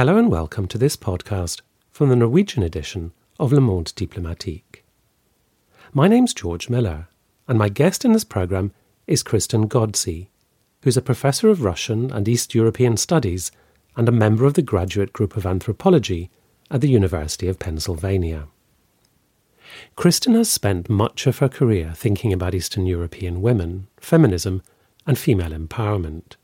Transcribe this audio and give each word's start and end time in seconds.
Hello 0.00 0.16
and 0.16 0.30
welcome 0.30 0.66
to 0.68 0.78
this 0.78 0.96
podcast 0.96 1.60
from 1.90 2.08
the 2.08 2.16
Norwegian 2.16 2.62
edition 2.62 3.12
of 3.38 3.52
Le 3.52 3.60
Monde 3.60 3.92
Diplomatique. 3.96 4.82
My 5.92 6.08
name's 6.08 6.32
George 6.32 6.70
Miller, 6.70 7.08
and 7.46 7.58
my 7.58 7.68
guest 7.68 8.06
in 8.06 8.14
this 8.14 8.24
programme 8.24 8.72
is 9.06 9.22
Kristen 9.22 9.68
Ghodsee, 9.68 10.28
who's 10.80 10.96
a 10.96 11.02
professor 11.02 11.50
of 11.50 11.64
Russian 11.64 12.10
and 12.10 12.26
East 12.26 12.54
European 12.54 12.96
Studies 12.96 13.52
and 13.94 14.08
a 14.08 14.10
member 14.10 14.46
of 14.46 14.54
the 14.54 14.62
graduate 14.62 15.12
group 15.12 15.36
of 15.36 15.44
anthropology 15.44 16.30
at 16.70 16.80
the 16.80 16.88
University 16.88 17.46
of 17.46 17.58
Pennsylvania. 17.58 18.46
Kristen 19.96 20.34
has 20.34 20.48
spent 20.48 20.88
much 20.88 21.26
of 21.26 21.40
her 21.40 21.48
career 21.50 21.92
thinking 21.94 22.32
about 22.32 22.54
Eastern 22.54 22.86
European 22.86 23.42
women, 23.42 23.86
feminism, 23.98 24.62
and 25.06 25.18
female 25.18 25.50
empowerment. 25.50 26.36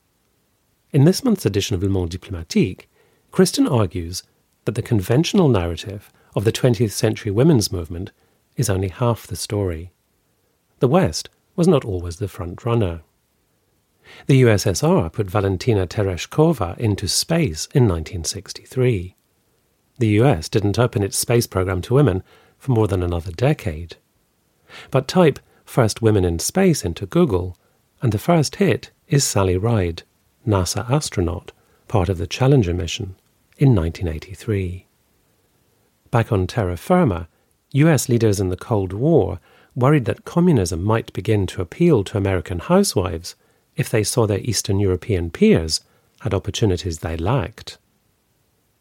In 0.93 1.07
this 1.07 1.25
month's 1.25 1.47
edition 1.47 1.75
of 1.75 1.83
Le 1.83 1.89
Monde 1.89 2.11
Diplomatique, 2.11 2.91
Kristen 3.37 3.69
argues 3.69 4.23
that 4.65 4.77
the 4.77 4.81
conventional 4.81 5.51
narrative 5.51 6.11
of 6.35 6.45
the 6.45 6.53
20th 6.53 6.93
century 6.93 7.31
women's 7.31 7.71
movement 7.71 8.11
is 8.57 8.71
only 8.71 8.89
half 8.89 9.27
the 9.27 9.37
story. 9.37 9.93
The 10.79 10.89
West 10.89 11.29
was 11.55 11.69
not 11.69 11.85
always 11.85 12.17
the 12.17 12.29
front 12.29 12.65
runner. 12.65 13.03
The 14.27 14.41
USSR 14.41 15.13
put 15.13 15.29
Valentina 15.29 15.87
Tereshkova 15.87 16.79
into 16.79 17.07
space 17.07 17.69
in 17.75 17.83
1963. 17.83 19.15
The 19.99 20.09
US 20.23 20.49
didn't 20.49 20.79
open 20.79 21.03
its 21.03 21.19
space 21.19 21.47
program 21.47 21.83
to 21.83 21.93
women 21.93 22.23
for 22.57 22.73
more 22.73 22.89
than 22.89 23.03
another 23.03 23.33
decade. 23.33 23.97
But 24.91 25.09
type 25.09 25.41
First 25.67 26.01
Women 26.01 26.25
in 26.25 26.39
Space 26.39 26.87
into 26.87 27.05
Google, 27.05 27.59
and 28.01 28.13
the 28.13 28.19
first 28.19 28.57
hit 28.57 28.93
is 29.09 29.25
Sally 29.25 29.59
Ride, 29.59 30.05
NASA 30.49 30.91
astronaut, 30.91 31.53
part 31.87 32.09
of 32.09 32.17
the 32.17 32.27
Challenger 32.27 32.73
mission, 32.73 33.15
in 33.59 33.75
1983. 33.75 34.87
Back 36.11 36.31
on 36.31 36.47
terra 36.47 36.77
firma, 36.77 37.29
US 37.73 38.09
leaders 38.09 38.41
in 38.41 38.49
the 38.49 38.57
Cold 38.57 38.93
War 38.93 39.41
worried 39.75 40.05
that 40.07 40.25
communism 40.25 40.83
might 40.83 41.13
begin 41.13 41.47
to 41.49 41.63
appeal 41.63 42.05
to 42.05 42.19
American 42.19 42.59
housewives 42.59 43.35
if 43.77 43.91
they 43.91 44.03
saw 44.03 44.27
their 44.27 44.41
Eastern 44.41 44.79
European 44.79 45.31
peers 45.31 45.81
had 46.21 46.33
opportunities 46.33 46.99
they 46.99 47.17
lacked. 47.17 47.79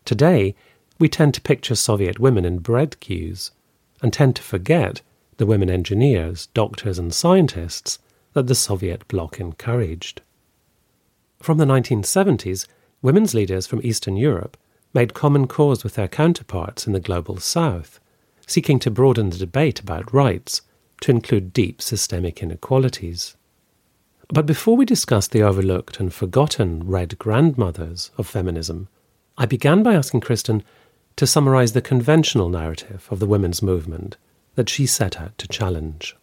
Today, 0.05 0.55
we 0.99 1.09
tend 1.09 1.33
to 1.33 1.41
picture 1.41 1.75
Soviet 1.75 2.19
women 2.19 2.45
in 2.45 2.59
bread 2.59 2.99
queues 2.99 3.51
and 4.01 4.13
tend 4.13 4.35
to 4.37 4.41
forget 4.41 5.01
the 5.37 5.45
women 5.45 5.69
engineers, 5.69 6.47
doctors, 6.53 6.97
and 6.97 7.13
scientists 7.13 7.99
that 8.33 8.47
the 8.47 8.55
Soviet 8.55 9.07
bloc 9.07 9.39
encouraged. 9.39 10.21
From 11.41 11.57
the 11.57 11.65
1970s, 11.65 12.67
women's 13.01 13.33
leaders 13.33 13.67
from 13.67 13.81
Eastern 13.83 14.15
Europe 14.15 14.55
made 14.95 15.13
common 15.13 15.45
cause 15.45 15.83
with 15.83 15.93
their 15.95 16.07
counterparts 16.07 16.87
in 16.87 16.93
the 16.93 16.99
global 16.99 17.37
South, 17.37 17.99
seeking 18.47 18.79
to 18.79 18.89
broaden 18.89 19.29
the 19.29 19.37
debate 19.37 19.79
about 19.79 20.13
rights 20.13 20.61
to 21.01 21.11
include 21.11 21.53
deep 21.53 21.81
systemic 21.81 22.41
inequalities. 22.41 23.35
But 24.29 24.45
before 24.45 24.75
we 24.75 24.85
discuss 24.85 25.27
the 25.27 25.43
overlooked 25.43 25.99
and 25.99 26.11
forgotten 26.11 26.87
red 26.87 27.19
grandmothers 27.19 28.09
of 28.17 28.25
feminism, 28.25 28.87
I 29.37 29.45
began 29.45 29.83
by 29.83 29.93
asking 29.93 30.21
Kristen 30.21 30.63
to 31.17 31.27
summarize 31.27 31.73
the 31.73 31.81
conventional 31.81 32.49
narrative 32.49 33.07
of 33.11 33.19
the 33.19 33.27
women's 33.27 33.61
movement 33.61 34.17
that 34.55 34.69
she 34.69 34.85
set 34.85 35.19
out 35.19 35.37
to 35.37 35.47
challenge. 35.47 36.15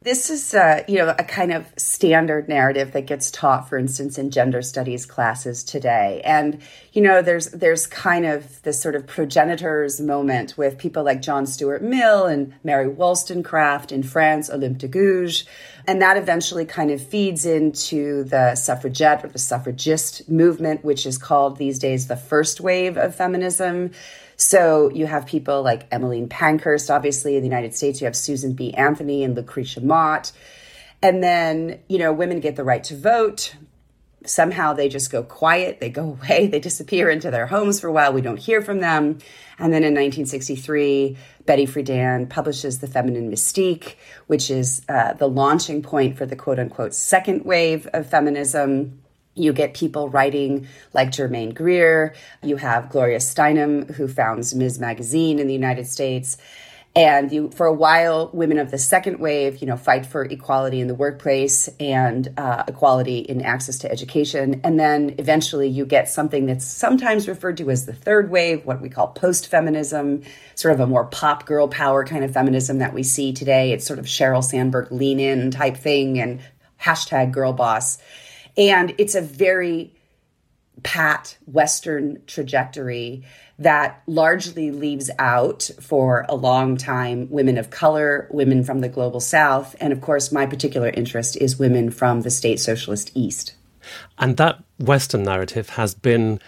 This 0.00 0.30
is, 0.30 0.54
a, 0.54 0.84
you 0.86 0.96
know, 0.96 1.12
a 1.18 1.24
kind 1.24 1.52
of 1.52 1.66
standard 1.76 2.48
narrative 2.48 2.92
that 2.92 3.06
gets 3.06 3.32
taught, 3.32 3.68
for 3.68 3.76
instance, 3.76 4.16
in 4.16 4.30
gender 4.30 4.62
studies 4.62 5.04
classes 5.04 5.64
today. 5.64 6.20
And 6.24 6.60
you 6.92 7.02
know, 7.02 7.20
there's 7.20 7.48
there's 7.50 7.86
kind 7.86 8.24
of 8.24 8.62
this 8.62 8.80
sort 8.80 8.94
of 8.94 9.06
progenitors 9.06 10.00
moment 10.00 10.56
with 10.56 10.78
people 10.78 11.02
like 11.02 11.20
John 11.22 11.46
Stuart 11.46 11.82
Mill 11.82 12.26
and 12.26 12.54
Mary 12.62 12.88
Wollstonecraft 12.88 13.92
in 13.92 14.02
France, 14.02 14.48
Olympe 14.50 14.78
de 14.78 14.88
Gouges, 14.88 15.44
and 15.88 16.02
that 16.02 16.18
eventually 16.18 16.66
kind 16.66 16.90
of 16.90 17.00
feeds 17.00 17.46
into 17.46 18.22
the 18.24 18.54
suffragette 18.54 19.24
or 19.24 19.28
the 19.28 19.38
suffragist 19.38 20.28
movement, 20.28 20.84
which 20.84 21.06
is 21.06 21.16
called 21.16 21.56
these 21.56 21.78
days 21.78 22.08
the 22.08 22.16
first 22.16 22.60
wave 22.60 22.98
of 22.98 23.14
feminism. 23.14 23.92
So 24.36 24.90
you 24.90 25.06
have 25.06 25.24
people 25.24 25.62
like 25.62 25.86
Emmeline 25.90 26.28
Pankhurst, 26.28 26.90
obviously, 26.90 27.36
in 27.36 27.42
the 27.42 27.48
United 27.48 27.74
States. 27.74 28.02
You 28.02 28.04
have 28.04 28.14
Susan 28.14 28.52
B. 28.52 28.74
Anthony 28.74 29.24
and 29.24 29.34
Lucretia 29.34 29.80
Mott. 29.80 30.30
And 31.00 31.22
then, 31.22 31.80
you 31.88 31.96
know, 31.96 32.12
women 32.12 32.40
get 32.40 32.56
the 32.56 32.64
right 32.64 32.84
to 32.84 32.94
vote. 32.94 33.54
Somehow 34.26 34.74
they 34.74 34.90
just 34.90 35.10
go 35.10 35.22
quiet, 35.22 35.80
they 35.80 35.88
go 35.88 36.18
away, 36.22 36.46
they 36.52 36.60
disappear 36.60 37.08
into 37.08 37.30
their 37.30 37.46
homes 37.46 37.80
for 37.80 37.88
a 37.88 37.92
while. 37.92 38.12
We 38.12 38.20
don't 38.20 38.36
hear 38.36 38.60
from 38.60 38.80
them. 38.80 39.20
And 39.58 39.72
then 39.72 39.84
in 39.84 39.94
1963, 39.94 41.16
Betty 41.48 41.66
Friedan 41.66 42.28
publishes 42.28 42.80
The 42.80 42.86
Feminine 42.86 43.32
Mystique, 43.32 43.94
which 44.26 44.50
is 44.50 44.82
uh, 44.86 45.14
the 45.14 45.26
launching 45.26 45.80
point 45.80 46.18
for 46.18 46.26
the 46.26 46.36
quote 46.36 46.58
unquote 46.58 46.92
second 46.92 47.46
wave 47.46 47.88
of 47.94 48.06
feminism. 48.06 49.00
You 49.34 49.54
get 49.54 49.72
people 49.72 50.10
writing 50.10 50.68
like 50.92 51.10
Germaine 51.10 51.54
Greer. 51.54 52.14
You 52.42 52.56
have 52.56 52.90
Gloria 52.90 53.16
Steinem, 53.16 53.94
who 53.94 54.08
founds 54.08 54.54
Ms. 54.54 54.78
Magazine 54.78 55.38
in 55.38 55.46
the 55.46 55.54
United 55.54 55.86
States. 55.86 56.36
And 56.98 57.30
you, 57.30 57.48
for 57.50 57.66
a 57.66 57.72
while, 57.72 58.28
women 58.32 58.58
of 58.58 58.72
the 58.72 58.76
second 58.76 59.20
wave, 59.20 59.58
you 59.58 59.68
know, 59.68 59.76
fight 59.76 60.04
for 60.04 60.24
equality 60.24 60.80
in 60.80 60.88
the 60.88 60.96
workplace 60.96 61.68
and 61.78 62.28
uh, 62.36 62.64
equality 62.66 63.18
in 63.18 63.40
access 63.40 63.78
to 63.78 63.92
education. 63.92 64.60
And 64.64 64.80
then 64.80 65.14
eventually 65.16 65.68
you 65.68 65.86
get 65.86 66.08
something 66.08 66.46
that's 66.46 66.64
sometimes 66.64 67.28
referred 67.28 67.56
to 67.58 67.70
as 67.70 67.86
the 67.86 67.92
third 67.92 68.32
wave, 68.32 68.66
what 68.66 68.80
we 68.80 68.88
call 68.88 69.06
post 69.12 69.46
feminism, 69.46 70.24
sort 70.56 70.74
of 70.74 70.80
a 70.80 70.88
more 70.88 71.04
pop 71.04 71.46
girl 71.46 71.68
power 71.68 72.04
kind 72.04 72.24
of 72.24 72.32
feminism 72.32 72.78
that 72.78 72.92
we 72.92 73.04
see 73.04 73.32
today. 73.32 73.70
It's 73.70 73.86
sort 73.86 74.00
of 74.00 74.06
Sheryl 74.06 74.42
Sandberg 74.42 74.90
lean 74.90 75.20
in 75.20 75.52
type 75.52 75.76
thing 75.76 76.18
and 76.18 76.40
hashtag 76.82 77.30
girl 77.30 77.52
boss. 77.52 77.98
And 78.56 78.92
it's 78.98 79.14
a 79.14 79.20
very 79.20 79.92
pat 80.82 81.36
Western 81.46 82.22
trajectory 82.26 83.24
that 83.58 84.02
largely 84.06 84.70
leaves 84.70 85.10
out 85.18 85.70
for 85.80 86.24
a 86.28 86.36
long 86.36 86.76
time 86.76 87.28
women 87.30 87.58
of 87.58 87.70
color, 87.70 88.28
women 88.30 88.62
from 88.62 88.80
the 88.80 88.88
global 88.88 89.20
South, 89.20 89.74
and 89.80 89.92
of 89.92 90.00
course, 90.00 90.30
my 90.30 90.46
particular 90.46 90.88
interest 90.90 91.36
is 91.36 91.58
women 91.58 91.90
from 91.90 92.22
the 92.22 92.30
state 92.30 92.60
socialist 92.60 93.10
East. 93.14 93.54
And 94.18 94.36
that 94.36 94.62
Western 94.78 95.24
narrative 95.24 95.70
has 95.70 95.94
been 95.94 96.40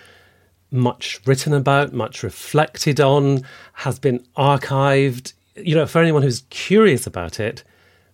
much 0.71 1.21
written 1.27 1.53
about, 1.53 1.93
much 1.93 2.23
reflected 2.23 3.01
on, 3.01 3.43
has 3.73 3.99
been 3.99 4.25
archived. 4.37 5.33
You 5.57 5.75
know, 5.75 5.87
for 5.87 6.01
anyone 6.01 6.23
who's 6.23 6.45
curious 6.51 7.07
about 7.07 7.41
it, 7.41 7.65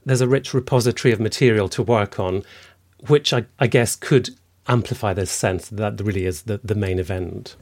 there's 0.07 0.21
a 0.21 0.29
rich 0.29 0.55
repository 0.55 1.13
of 1.13 1.21
material 1.21 1.69
to 1.71 1.83
work 1.83 2.19
on 2.19 2.45
which 3.09 3.33
I, 3.33 3.45
I 3.59 3.67
guess 3.67 3.97
could 3.97 4.31
amplify 4.69 5.15
this 5.15 5.31
sense 5.31 5.69
that 5.71 6.01
really 6.01 6.27
is 6.27 6.43
the, 6.43 6.61
the 6.63 6.75
main 6.75 6.99
event. 6.99 7.57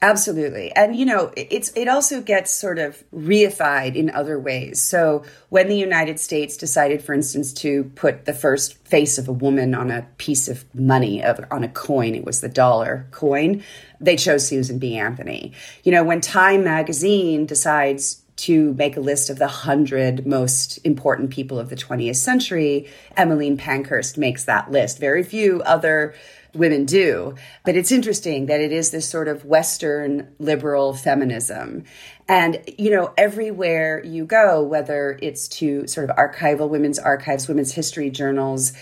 Absolutely. 0.00 0.70
And 0.76 0.94
you 0.94 1.04
know, 1.04 1.32
it's 1.36 1.72
it 1.74 1.88
also 1.88 2.20
gets 2.20 2.52
sort 2.54 2.78
of 2.78 3.02
reified 3.12 3.96
in 3.96 4.10
other 4.10 4.38
ways. 4.38 4.80
So 4.80 5.24
when 5.48 5.66
the 5.66 5.76
United 5.76 6.20
States 6.20 6.56
decided 6.56 7.02
for 7.02 7.14
instance 7.14 7.52
to 7.54 7.84
put 7.96 8.24
the 8.24 8.32
first 8.32 8.78
face 8.86 9.18
of 9.18 9.26
a 9.26 9.32
woman 9.32 9.74
on 9.74 9.90
a 9.90 10.06
piece 10.16 10.46
of 10.46 10.72
money 10.72 11.22
of, 11.24 11.44
on 11.50 11.64
a 11.64 11.68
coin, 11.68 12.14
it 12.14 12.24
was 12.24 12.40
the 12.40 12.48
dollar 12.48 13.08
coin, 13.10 13.64
they 14.00 14.14
chose 14.14 14.46
Susan 14.46 14.78
B. 14.78 14.96
Anthony. 14.96 15.52
You 15.82 15.90
know, 15.90 16.04
when 16.04 16.20
Time 16.20 16.62
magazine 16.62 17.44
decides 17.44 18.22
to 18.38 18.72
make 18.74 18.96
a 18.96 19.00
list 19.00 19.30
of 19.30 19.38
the 19.38 19.46
100 19.46 20.26
most 20.26 20.78
important 20.84 21.30
people 21.30 21.58
of 21.58 21.68
the 21.68 21.76
20th 21.76 22.16
century, 22.16 22.88
Emmeline 23.16 23.56
Pankhurst 23.56 24.16
makes 24.16 24.44
that 24.44 24.70
list. 24.70 24.98
Very 24.98 25.22
few 25.22 25.60
other 25.62 26.14
women 26.54 26.84
do. 26.84 27.34
But 27.64 27.76
it's 27.76 27.92
interesting 27.92 28.46
that 28.46 28.60
it 28.60 28.72
is 28.72 28.90
this 28.90 29.08
sort 29.08 29.28
of 29.28 29.44
Western 29.44 30.28
liberal 30.38 30.94
feminism. 30.94 31.84
And, 32.28 32.62
you 32.78 32.90
know, 32.90 33.12
everywhere 33.16 34.04
you 34.04 34.24
go, 34.24 34.62
whether 34.62 35.18
it's 35.20 35.48
to 35.48 35.86
sort 35.86 36.08
of 36.08 36.16
archival 36.16 36.68
women's 36.68 36.98
archives, 36.98 37.48
women's 37.48 37.72
history 37.72 38.10
journals, 38.10 38.72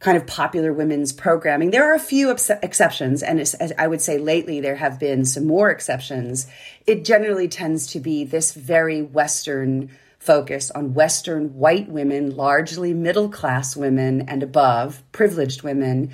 kind 0.00 0.16
of 0.16 0.26
popular 0.26 0.72
women's 0.72 1.12
programming. 1.12 1.70
There 1.70 1.90
are 1.90 1.94
a 1.94 2.00
few 2.00 2.30
ex- 2.30 2.50
exceptions, 2.50 3.22
and 3.22 3.38
as 3.38 3.54
I 3.78 3.86
would 3.86 4.00
say 4.00 4.18
lately, 4.18 4.60
there 4.60 4.76
have 4.76 4.98
been 4.98 5.26
some 5.26 5.46
more 5.46 5.70
exceptions. 5.70 6.46
It 6.86 7.04
generally 7.04 7.48
tends 7.48 7.86
to 7.88 8.00
be 8.00 8.24
this 8.24 8.54
very 8.54 9.02
Western 9.02 9.90
focus 10.18 10.70
on 10.70 10.94
Western 10.94 11.54
white 11.56 11.88
women, 11.88 12.34
largely 12.34 12.94
middle 12.94 13.28
class 13.28 13.76
women 13.76 14.22
and 14.22 14.42
above, 14.42 15.02
privileged 15.12 15.62
women. 15.62 16.10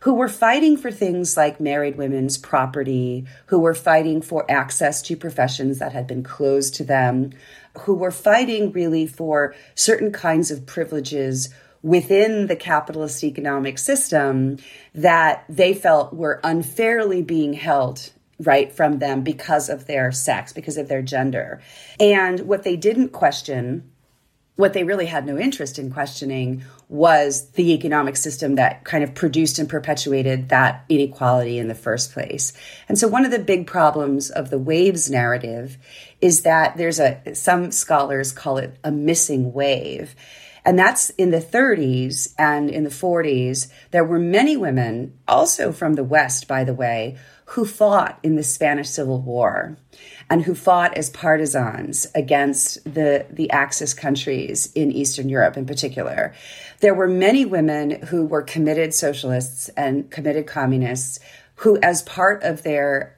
Who 0.00 0.14
were 0.14 0.28
fighting 0.28 0.76
for 0.76 0.92
things 0.92 1.36
like 1.36 1.58
married 1.58 1.96
women's 1.96 2.38
property, 2.38 3.26
who 3.46 3.58
were 3.58 3.74
fighting 3.74 4.22
for 4.22 4.48
access 4.48 5.02
to 5.02 5.16
professions 5.16 5.78
that 5.80 5.92
had 5.92 6.06
been 6.06 6.22
closed 6.22 6.76
to 6.76 6.84
them, 6.84 7.32
who 7.80 7.94
were 7.94 8.12
fighting 8.12 8.70
really 8.70 9.06
for 9.06 9.54
certain 9.74 10.12
kinds 10.12 10.50
of 10.52 10.64
privileges 10.64 11.48
within 11.86 12.48
the 12.48 12.56
capitalist 12.56 13.22
economic 13.22 13.78
system 13.78 14.58
that 14.92 15.44
they 15.48 15.72
felt 15.72 16.12
were 16.12 16.40
unfairly 16.42 17.22
being 17.22 17.52
held 17.52 18.10
right 18.40 18.72
from 18.72 18.98
them 18.98 19.22
because 19.22 19.68
of 19.68 19.86
their 19.86 20.10
sex, 20.10 20.52
because 20.52 20.76
of 20.76 20.88
their 20.88 21.00
gender. 21.00 21.62
And 22.00 22.40
what 22.40 22.64
they 22.64 22.74
didn't 22.76 23.10
question 23.10 23.88
what 24.56 24.72
they 24.72 24.84
really 24.84 25.06
had 25.06 25.26
no 25.26 25.38
interest 25.38 25.78
in 25.78 25.92
questioning 25.92 26.64
was 26.88 27.50
the 27.50 27.74
economic 27.74 28.16
system 28.16 28.54
that 28.54 28.84
kind 28.84 29.04
of 29.04 29.14
produced 29.14 29.58
and 29.58 29.68
perpetuated 29.68 30.48
that 30.48 30.84
inequality 30.88 31.58
in 31.58 31.68
the 31.68 31.74
first 31.74 32.12
place. 32.12 32.54
And 32.88 32.98
so 32.98 33.06
one 33.06 33.26
of 33.26 33.30
the 33.30 33.38
big 33.38 33.66
problems 33.66 34.30
of 34.30 34.48
the 34.48 34.58
waves 34.58 35.10
narrative 35.10 35.76
is 36.22 36.42
that 36.42 36.78
there's 36.78 36.98
a 36.98 37.34
some 37.34 37.70
scholars 37.70 38.32
call 38.32 38.56
it 38.56 38.78
a 38.82 38.90
missing 38.90 39.52
wave. 39.52 40.16
And 40.66 40.76
that's 40.76 41.10
in 41.10 41.30
the 41.30 41.40
30s 41.40 42.34
and 42.36 42.68
in 42.68 42.82
the 42.82 42.90
40s. 42.90 43.68
There 43.92 44.04
were 44.04 44.18
many 44.18 44.56
women, 44.56 45.16
also 45.28 45.70
from 45.70 45.94
the 45.94 46.02
West, 46.02 46.48
by 46.48 46.64
the 46.64 46.74
way, 46.74 47.16
who 47.50 47.64
fought 47.64 48.18
in 48.24 48.34
the 48.34 48.42
Spanish 48.42 48.90
Civil 48.90 49.20
War 49.20 49.76
and 50.28 50.42
who 50.42 50.56
fought 50.56 50.96
as 50.98 51.08
partisans 51.08 52.08
against 52.16 52.82
the, 52.82 53.26
the 53.30 53.48
Axis 53.52 53.94
countries 53.94 54.72
in 54.74 54.90
Eastern 54.90 55.28
Europe 55.28 55.56
in 55.56 55.66
particular. 55.66 56.34
There 56.80 56.94
were 56.94 57.06
many 57.06 57.44
women 57.44 58.02
who 58.06 58.26
were 58.26 58.42
committed 58.42 58.92
socialists 58.92 59.68
and 59.76 60.10
committed 60.10 60.48
communists 60.48 61.20
who, 61.56 61.78
as 61.78 62.02
part 62.02 62.42
of 62.42 62.64
their 62.64 63.16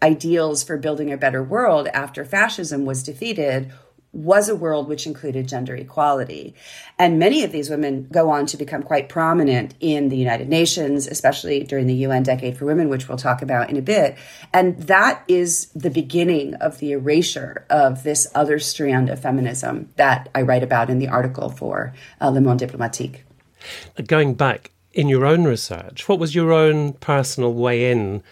ideals 0.00 0.62
for 0.62 0.76
building 0.76 1.12
a 1.12 1.16
better 1.16 1.42
world 1.42 1.88
after 1.88 2.24
fascism 2.24 2.84
was 2.84 3.02
defeated, 3.02 3.72
was 4.14 4.48
a 4.48 4.56
world 4.56 4.88
which 4.88 5.06
included 5.06 5.48
gender 5.48 5.74
equality. 5.74 6.54
And 6.98 7.18
many 7.18 7.42
of 7.42 7.52
these 7.52 7.68
women 7.68 8.08
go 8.10 8.30
on 8.30 8.46
to 8.46 8.56
become 8.56 8.82
quite 8.82 9.08
prominent 9.08 9.74
in 9.80 10.08
the 10.08 10.16
United 10.16 10.48
Nations, 10.48 11.06
especially 11.06 11.64
during 11.64 11.86
the 11.86 11.94
UN 11.94 12.22
Decade 12.22 12.56
for 12.56 12.64
Women, 12.64 12.88
which 12.88 13.08
we'll 13.08 13.18
talk 13.18 13.42
about 13.42 13.70
in 13.70 13.76
a 13.76 13.82
bit. 13.82 14.16
And 14.52 14.78
that 14.84 15.24
is 15.28 15.66
the 15.74 15.90
beginning 15.90 16.54
of 16.54 16.78
the 16.78 16.92
erasure 16.92 17.66
of 17.68 18.04
this 18.04 18.28
other 18.34 18.58
strand 18.58 19.10
of 19.10 19.20
feminism 19.20 19.90
that 19.96 20.28
I 20.34 20.42
write 20.42 20.62
about 20.62 20.90
in 20.90 20.98
the 20.98 21.08
article 21.08 21.50
for 21.50 21.92
uh, 22.20 22.30
Le 22.30 22.40
Monde 22.40 22.60
Diplomatique. 22.60 23.24
Going 24.06 24.34
back 24.34 24.70
in 24.92 25.08
your 25.08 25.26
own 25.26 25.44
research, 25.44 26.08
what 26.08 26.18
was 26.18 26.34
your 26.34 26.52
own 26.52 26.92
personal 26.94 27.52
way 27.52 27.90
in 27.90 28.22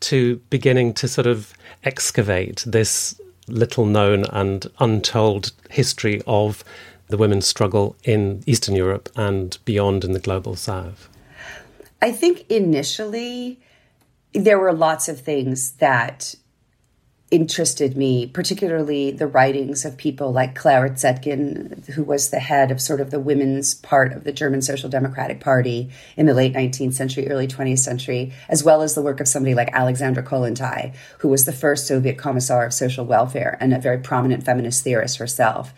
to 0.00 0.36
beginning 0.50 0.94
to 0.94 1.08
sort 1.08 1.26
of 1.26 1.54
excavate 1.84 2.64
this 2.66 3.20
little 3.48 3.86
known 3.86 4.24
and 4.26 4.66
untold 4.78 5.52
history 5.70 6.22
of 6.26 6.64
the 7.08 7.16
women's 7.16 7.46
struggle 7.46 7.96
in 8.04 8.42
Eastern 8.46 8.74
Europe 8.74 9.08
and 9.16 9.58
beyond 9.64 10.04
in 10.04 10.12
the 10.12 10.20
global 10.20 10.56
south? 10.56 11.08
I 12.00 12.12
think 12.12 12.48
initially 12.50 13.60
there 14.32 14.58
were 14.58 14.72
lots 14.72 15.08
of 15.08 15.20
things 15.20 15.72
that 15.72 16.34
interested 17.30 17.96
me, 17.96 18.26
particularly 18.26 19.10
the 19.10 19.26
writings 19.26 19.84
of 19.84 19.98
people 19.98 20.32
like 20.32 20.54
Clara 20.54 20.90
Zetkin, 20.90 21.86
who 21.88 22.02
was 22.02 22.30
the 22.30 22.38
head 22.38 22.70
of 22.70 22.80
sort 22.80 23.00
of 23.00 23.10
the 23.10 23.20
women's 23.20 23.74
part 23.74 24.12
of 24.12 24.24
the 24.24 24.32
German 24.32 24.62
Social 24.62 24.88
Democratic 24.88 25.38
Party 25.38 25.90
in 26.16 26.24
the 26.26 26.32
late 26.32 26.54
19th 26.54 26.94
century, 26.94 27.28
early 27.28 27.46
20th 27.46 27.80
century, 27.80 28.32
as 28.48 28.64
well 28.64 28.80
as 28.80 28.94
the 28.94 29.02
work 29.02 29.20
of 29.20 29.28
somebody 29.28 29.54
like 29.54 29.68
Alexandra 29.72 30.22
Kollontai, 30.22 30.94
who 31.18 31.28
was 31.28 31.44
the 31.44 31.52
first 31.52 31.86
Soviet 31.86 32.16
Commissar 32.16 32.64
of 32.64 32.72
Social 32.72 33.04
Welfare 33.04 33.58
and 33.60 33.74
a 33.74 33.78
very 33.78 33.98
prominent 33.98 34.44
feminist 34.44 34.82
theorist 34.82 35.18
herself. 35.18 35.74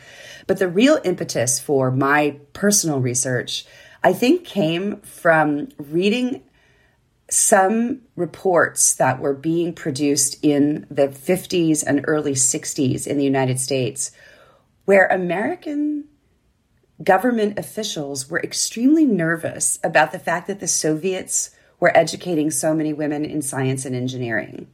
But 0.47 0.59
the 0.59 0.69
real 0.69 1.01
impetus 1.05 1.59
for 1.59 1.91
my 1.91 2.37
personal 2.53 3.01
research, 3.01 3.67
I 4.05 4.13
think, 4.13 4.45
came 4.45 4.99
from 4.99 5.69
reading 5.79 6.43
some 7.31 8.01
reports 8.17 8.95
that 8.97 9.21
were 9.21 9.35
being 9.35 9.73
produced 9.73 10.37
in 10.43 10.87
the 10.91 11.09
50s 11.09 11.85
and 11.87 12.05
early 12.05 12.33
60s 12.33 13.07
in 13.07 13.17
the 13.19 13.25
United 13.25 13.61
States, 13.61 14.11
where 14.85 15.07
American 15.07 16.05
government 17.03 17.59
officials 17.59 18.29
were 18.29 18.41
extremely 18.41 19.07
nervous 19.07 19.79
about 19.83 20.13
the 20.13 20.19
fact 20.19 20.49
that 20.49 20.61
the 20.61 20.69
Soviets 20.69 21.51
were 21.79 21.97
educating 21.97 22.51
so 22.51 22.75
many 22.75 22.93
women 22.93 23.25
in 23.25 23.41
science 23.41 23.85
and 23.85 23.97
engineering. 23.97 24.67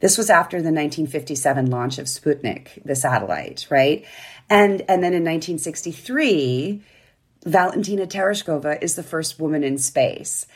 This 0.00 0.16
was 0.16 0.30
after 0.30 0.58
the 0.58 0.72
1957 0.72 1.70
launch 1.70 1.98
of 1.98 2.06
Sputnik, 2.06 2.82
the 2.84 2.94
satellite, 2.94 3.66
right? 3.70 4.04
And, 4.48 4.80
and 4.82 5.02
then 5.02 5.12
in 5.12 5.24
1963, 5.24 6.82
Valentina 7.44 8.06
Tereshkova 8.06 8.82
is 8.82 8.94
the 8.94 9.02
first 9.02 9.40
woman 9.40 9.64
in 9.64 9.78
space. 9.78 10.46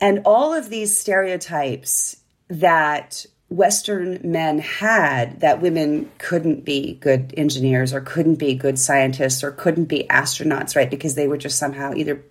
And 0.00 0.22
all 0.24 0.54
of 0.54 0.70
these 0.70 0.96
stereotypes 0.96 2.16
that 2.48 3.26
Western 3.48 4.20
men 4.22 4.58
had 4.58 5.40
that 5.40 5.62
women 5.62 6.10
couldn't 6.18 6.64
be 6.64 6.94
good 6.94 7.32
engineers 7.36 7.94
or 7.94 8.00
couldn't 8.00 8.36
be 8.36 8.54
good 8.54 8.78
scientists 8.78 9.42
or 9.42 9.50
couldn't 9.50 9.86
be 9.86 10.06
astronauts, 10.10 10.76
right? 10.76 10.90
Because 10.90 11.14
they 11.14 11.26
were 11.26 11.38
just 11.38 11.58
somehow 11.58 11.94
either 11.94 12.22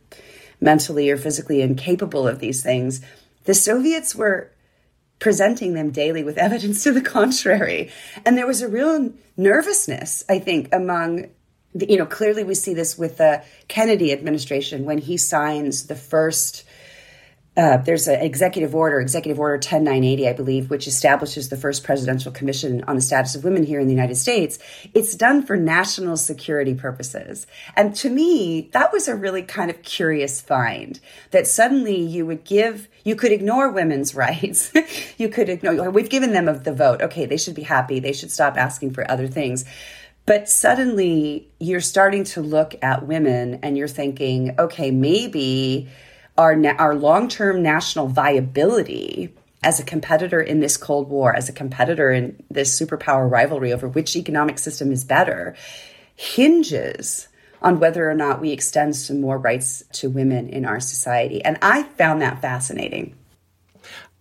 mentally 0.62 1.10
or 1.10 1.18
physically 1.18 1.62
incapable 1.62 2.28
of 2.28 2.40
these 2.40 2.62
things. 2.62 3.02
The 3.46 3.54
Soviets 3.54 4.16
were 4.16 4.52
presenting 5.19 5.74
them 5.74 5.90
daily 5.90 6.24
with 6.24 6.38
evidence 6.38 6.84
to 6.84 6.92
the 6.92 7.02
contrary. 7.02 7.92
And 8.25 8.38
there 8.38 8.48
was 8.48 8.62
a 8.62 8.68
real 8.68 9.12
nervousness, 9.36 10.24
I 10.30 10.38
think, 10.38 10.69
among 10.72 11.30
the, 11.74 11.90
you 11.90 11.98
know, 11.98 12.06
clearly 12.06 12.44
we 12.44 12.56
see 12.56 12.74
this 12.74 12.98
with 12.98 13.18
the 13.18 13.44
Kennedy 13.68 14.12
administration 14.12 14.86
when 14.86 15.00
he 15.00 15.18
signs 15.18 15.88
the 15.88 15.96
first 15.96 16.64
uh, 17.57 17.77
there's 17.77 18.07
an 18.07 18.21
executive 18.21 18.75
order, 18.75 19.00
Executive 19.00 19.39
Order 19.39 19.57
10980, 19.57 20.30
I 20.30 20.33
believe, 20.33 20.69
which 20.69 20.86
establishes 20.86 21.50
the 21.50 21.57
first 21.57 21.83
presidential 21.83 22.31
commission 22.31 22.83
on 22.83 22.95
the 22.95 23.01
status 23.01 23.33
of 23.33 23.44
women 23.44 23.63
here 23.63 23.80
in 23.80 23.88
the 23.88 23.94
United 23.94 24.15
States. 24.15 24.59
It's 24.94 25.15
done 25.15 25.44
for 25.44 25.57
national 25.57 26.18
security 26.18 26.75
purposes. 26.75 27.48
And 27.75 27.95
to 27.95 28.12
me, 28.12 28.69
that 28.74 28.94
was 28.94 29.07
a 29.07 29.15
really 29.15 29.42
kind 29.42 29.71
of 29.71 29.81
curious 29.81 30.39
find 30.39 31.00
that 31.31 31.48
suddenly 31.48 32.00
you 32.00 32.27
would 32.27 32.44
give, 32.44 32.88
you 33.04 33.15
could 33.15 33.31
ignore 33.31 33.71
women's 33.71 34.13
rights. 34.15 34.71
you 35.18 35.27
could 35.27 35.50
ignore, 35.50 35.89
we've 35.89 36.12
given 36.12 36.33
them 36.33 36.48
of 36.48 36.63
the 36.63 36.74
vote. 36.74 37.01
Okay, 37.01 37.25
they 37.25 37.38
should 37.38 37.56
be 37.56 37.63
happy. 37.63 38.00
They 38.00 38.13
should 38.13 38.30
stop 38.30 38.56
asking 38.56 38.92
for 38.92 39.09
other 39.09 39.27
things. 39.27 39.65
But 40.27 40.48
suddenly 40.48 41.48
you're 41.57 41.81
starting 41.81 42.24
to 42.25 42.42
look 42.42 42.75
at 42.83 43.07
women 43.07 43.61
and 43.64 43.76
you're 43.76 43.87
thinking, 43.87 44.59
okay, 44.59 44.92
maybe 44.92 45.90
our, 46.38 46.56
na- 46.56 46.76
our 46.78 46.96
long 46.96 47.28
term 47.28 47.62
national 47.62 48.08
viability 48.08 49.34
as 49.64 49.80
a 49.80 49.84
competitor 49.84 50.42
in 50.42 50.60
this 50.60 50.78
Cold 50.78 51.10
War, 51.10 51.36
as 51.36 51.50
a 51.50 51.54
competitor 51.54 52.12
in 52.12 52.42
this 52.50 52.80
superpower 52.80 53.30
rivalry 53.30 53.74
over 53.74 53.88
which 53.88 54.16
economic 54.16 54.60
system 54.60 54.92
is 54.92 55.04
better, 55.04 55.56
hinges 56.16 57.28
on 57.62 57.80
whether 57.80 58.10
or 58.10 58.14
not 58.14 58.40
we 58.40 58.52
extend 58.52 58.96
some 58.96 59.20
more 59.20 59.38
rights 59.38 59.84
to 59.92 60.10
women 60.10 60.48
in 60.50 60.64
our 60.66 60.80
society. 60.80 61.44
And 61.44 61.58
I 61.62 61.84
found 61.84 62.22
that 62.22 62.42
fascinating. 62.42 63.16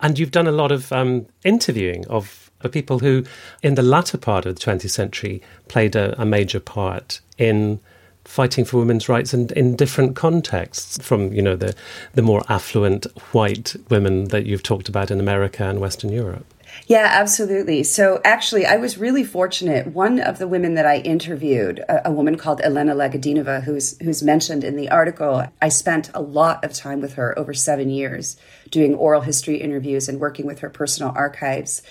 And 0.00 0.18
you've 0.18 0.30
done 0.30 0.46
a 0.46 0.52
lot 0.52 0.72
of 0.72 0.92
um, 0.92 1.26
interviewing 1.44 2.06
of, 2.08 2.42
people 2.72 2.98
who, 2.98 3.22
in 3.62 3.76
the 3.76 3.82
latter 3.82 4.18
part 4.18 4.44
of 4.44 4.56
the 4.56 4.60
20th 4.60 4.90
century, 4.90 5.40
played 5.68 5.94
a, 5.94 6.20
a 6.20 6.24
major 6.24 6.58
part 6.58 7.20
in 7.38 7.78
fighting 8.26 8.64
for 8.64 8.78
women's 8.78 9.08
rights 9.08 9.32
in, 9.32 9.48
in 9.50 9.76
different 9.76 10.16
contexts 10.16 10.98
from 11.02 11.32
you 11.32 11.42
know 11.42 11.56
the 11.56 11.74
the 12.14 12.22
more 12.22 12.42
affluent 12.48 13.06
white 13.32 13.76
women 13.88 14.24
that 14.26 14.46
you've 14.46 14.62
talked 14.62 14.88
about 14.88 15.10
in 15.10 15.20
America 15.20 15.64
and 15.64 15.80
Western 15.80 16.10
Europe. 16.10 16.46
Yeah, 16.86 17.08
absolutely. 17.10 17.82
So 17.82 18.20
actually, 18.24 18.66
I 18.66 18.76
was 18.76 18.98
really 18.98 19.24
fortunate. 19.24 19.88
One 19.88 20.20
of 20.20 20.38
the 20.38 20.46
women 20.46 20.74
that 20.74 20.86
I 20.86 20.98
interviewed, 20.98 21.78
a, 21.80 22.08
a, 22.08 22.12
woman 22.12 22.36
called 22.36 22.60
Elena 22.60 22.94
Lagadinova, 22.94 23.62
who's 23.62 23.98
who's 23.98 24.22
mentioned 24.22 24.62
in 24.62 24.76
the 24.76 24.90
article, 24.90 25.46
I 25.62 25.68
spent 25.68 26.10
a 26.14 26.20
lot 26.20 26.64
of 26.64 26.72
time 26.72 27.00
with 27.00 27.14
her 27.14 27.38
over 27.38 27.54
seven 27.54 27.88
years, 27.88 28.36
doing 28.70 28.94
oral 28.94 29.22
history 29.22 29.56
interviews 29.56 30.08
and 30.08 30.20
working 30.20 30.46
with 30.46 30.58
her 30.60 30.70
personal 30.70 31.12
archives. 31.14 31.82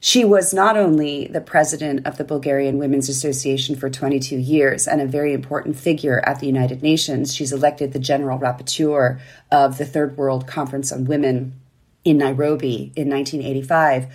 She 0.00 0.24
was 0.24 0.54
not 0.54 0.76
only 0.76 1.26
the 1.26 1.40
president 1.40 2.06
of 2.06 2.18
the 2.18 2.24
Bulgarian 2.24 2.78
Women's 2.78 3.08
Association 3.08 3.74
for 3.74 3.90
22 3.90 4.36
years 4.36 4.86
and 4.86 5.00
a 5.00 5.06
very 5.06 5.32
important 5.32 5.76
figure 5.76 6.20
at 6.24 6.38
the 6.38 6.46
United 6.46 6.82
Nations, 6.82 7.34
she's 7.34 7.52
elected 7.52 7.92
the 7.92 7.98
general 7.98 8.38
rapporteur 8.38 9.18
of 9.50 9.76
the 9.76 9.84
Third 9.84 10.16
World 10.16 10.46
Conference 10.46 10.92
on 10.92 11.04
Women 11.04 11.60
in 12.04 12.18
Nairobi 12.18 12.92
in 12.94 13.10
1985. 13.10 14.06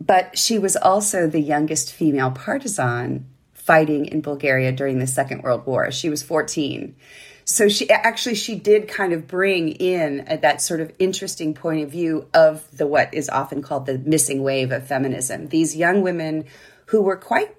But 0.00 0.38
she 0.38 0.58
was 0.58 0.76
also 0.76 1.26
the 1.26 1.40
youngest 1.40 1.92
female 1.92 2.30
partisan 2.30 3.26
fighting 3.52 4.06
in 4.06 4.22
Bulgaria 4.22 4.72
during 4.72 4.98
the 4.98 5.06
Second 5.06 5.42
World 5.42 5.66
War. 5.66 5.90
She 5.92 6.08
was 6.08 6.22
14 6.22 6.96
so 7.44 7.68
she 7.68 7.88
actually 7.90 8.34
she 8.34 8.54
did 8.54 8.88
kind 8.88 9.12
of 9.12 9.26
bring 9.26 9.68
in 9.68 10.24
a, 10.28 10.36
that 10.36 10.60
sort 10.60 10.80
of 10.80 10.92
interesting 10.98 11.54
point 11.54 11.82
of 11.82 11.90
view 11.90 12.26
of 12.34 12.64
the 12.76 12.86
what 12.86 13.12
is 13.12 13.28
often 13.28 13.62
called 13.62 13.86
the 13.86 13.98
missing 13.98 14.42
wave 14.42 14.70
of 14.72 14.86
feminism 14.86 15.48
these 15.48 15.76
young 15.76 16.02
women 16.02 16.44
who 16.86 17.02
were 17.02 17.16
quite 17.16 17.54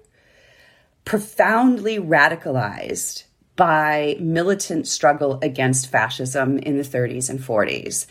profoundly 1.04 1.98
radicalized 1.98 3.24
by 3.56 4.16
militant 4.18 4.86
struggle 4.86 5.38
against 5.42 5.90
fascism 5.90 6.58
in 6.58 6.76
the 6.76 6.82
30s 6.82 7.28
and 7.28 7.40
40s 7.40 8.06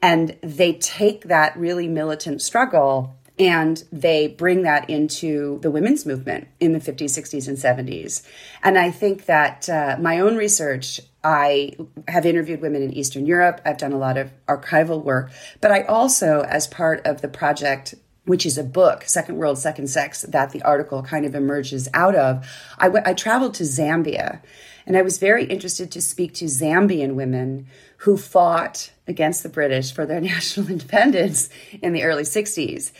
and 0.00 0.36
they 0.42 0.74
take 0.74 1.24
that 1.24 1.56
really 1.56 1.88
militant 1.88 2.40
struggle 2.40 3.14
and 3.38 3.84
they 3.92 4.28
bring 4.28 4.62
that 4.62 4.90
into 4.90 5.58
the 5.62 5.70
women's 5.70 6.04
movement 6.04 6.48
in 6.58 6.72
the 6.72 6.80
50s, 6.80 7.16
60s, 7.16 7.46
and 7.46 7.56
70s. 7.56 8.22
And 8.62 8.76
I 8.76 8.90
think 8.90 9.26
that 9.26 9.68
uh, 9.68 9.96
my 10.00 10.18
own 10.20 10.36
research, 10.36 11.00
I 11.28 11.76
have 12.08 12.24
interviewed 12.24 12.62
women 12.62 12.80
in 12.80 12.90
Eastern 12.94 13.26
Europe, 13.26 13.60
I've 13.62 13.76
done 13.76 13.92
a 13.92 13.98
lot 13.98 14.16
of 14.16 14.32
archival 14.46 15.04
work, 15.04 15.30
but 15.60 15.70
I 15.70 15.82
also, 15.82 16.40
as 16.40 16.66
part 16.66 17.06
of 17.06 17.20
the 17.20 17.28
project, 17.28 17.94
which 18.24 18.46
is 18.46 18.56
a 18.56 18.64
book, 18.64 19.02
Second 19.04 19.36
World, 19.36 19.58
Second 19.58 19.88
Sex, 19.88 20.22
that 20.22 20.52
the 20.52 20.62
article 20.62 21.02
kind 21.02 21.26
of 21.26 21.34
emerges 21.34 21.86
out 21.92 22.14
of, 22.14 22.48
I, 22.78 22.86
w- 22.86 23.04
I 23.04 23.12
traveled 23.12 23.52
to 23.54 23.64
Zambia. 23.64 24.40
And 24.86 24.96
I 24.96 25.02
was 25.02 25.18
very 25.18 25.44
interested 25.44 25.90
to 25.90 26.00
speak 26.00 26.32
to 26.34 26.46
Zambian 26.46 27.12
women 27.12 27.66
who 27.98 28.16
fought 28.16 28.90
against 29.06 29.42
the 29.42 29.50
British 29.50 29.92
for 29.92 30.06
their 30.06 30.20
national 30.22 30.70
independence 30.70 31.50
in 31.82 31.92
the 31.92 32.04
early 32.04 32.22
60s 32.22 32.90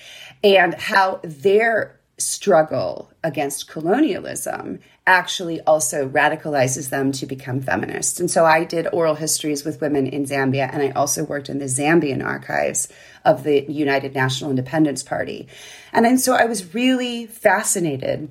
and 0.45 0.75
how 0.75 1.21
their 1.25 1.98
struggle 2.19 3.11
against 3.23 3.69
colonialism 3.69 4.81
actually 5.07 5.61
also 5.63 6.09
radicalizes 6.09 6.91
them 6.91 7.13
to 7.13 7.25
become 7.25 7.61
feminists. 7.61 8.21
And 8.21 8.31
so 8.31 8.45
I 8.45 8.65
did 8.65 8.89
oral 8.93 9.15
histories 9.15 9.65
with 9.65 9.81
women 9.81 10.07
in 10.07 10.25
Zambia, 10.25 10.69
and 10.71 10.83
I 10.83 10.91
also 10.91 11.25
worked 11.25 11.49
in 11.49 11.59
the 11.59 11.67
Zambian 11.67 12.23
archives 12.23 12.89
of 13.25 13.45
the 13.45 13.65
United 13.71 14.15
National 14.15 14.51
Independence 14.51 15.03
Party. 15.03 15.49
And 15.93 16.05
then 16.05 16.19
so 16.19 16.35
I 16.35 16.45
was 16.45 16.75
really 16.75 17.27
fascinated 17.27 18.31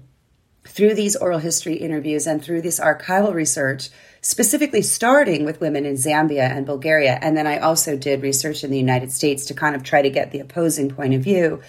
through 0.66 0.94
these 0.94 1.16
oral 1.16 1.40
history 1.40 1.76
interviews 1.76 2.28
and 2.28 2.44
through 2.44 2.62
this 2.62 2.80
archival 2.80 3.34
research, 3.34 3.90
specifically 4.22 4.82
starting 4.82 5.46
with 5.46 5.62
women 5.62 5.86
in 5.86 5.96
Zambia 5.96 6.50
and 6.52 6.66
Bulgaria. 6.66 7.18
And 7.22 7.38
then 7.38 7.48
I 7.48 7.60
also 7.60 7.96
did 7.98 8.22
research 8.22 8.66
in 8.66 8.70
the 8.70 8.78
United 8.78 9.12
States 9.14 9.46
to 9.46 9.54
kind 9.54 9.76
of 9.76 9.84
try 9.84 10.02
to 10.02 10.10
get 10.10 10.32
the 10.32 10.42
opposing 10.42 10.90
point 10.90 11.14
of 11.14 11.22
view 11.22 11.62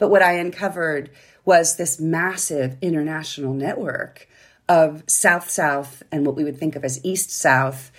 but 0.00 0.08
what 0.08 0.22
I 0.22 0.32
uncovered 0.32 1.10
was 1.50 1.74
this 1.74 1.98
massive 1.98 2.76
international 2.80 3.52
network 3.52 4.28
of 4.68 5.02
South 5.08 5.50
South 5.50 6.00
and 6.12 6.24
what 6.24 6.36
we 6.36 6.44
would 6.44 6.56
think 6.56 6.76
of 6.76 6.84
as 6.84 7.04
East 7.04 7.32
South 7.32 7.90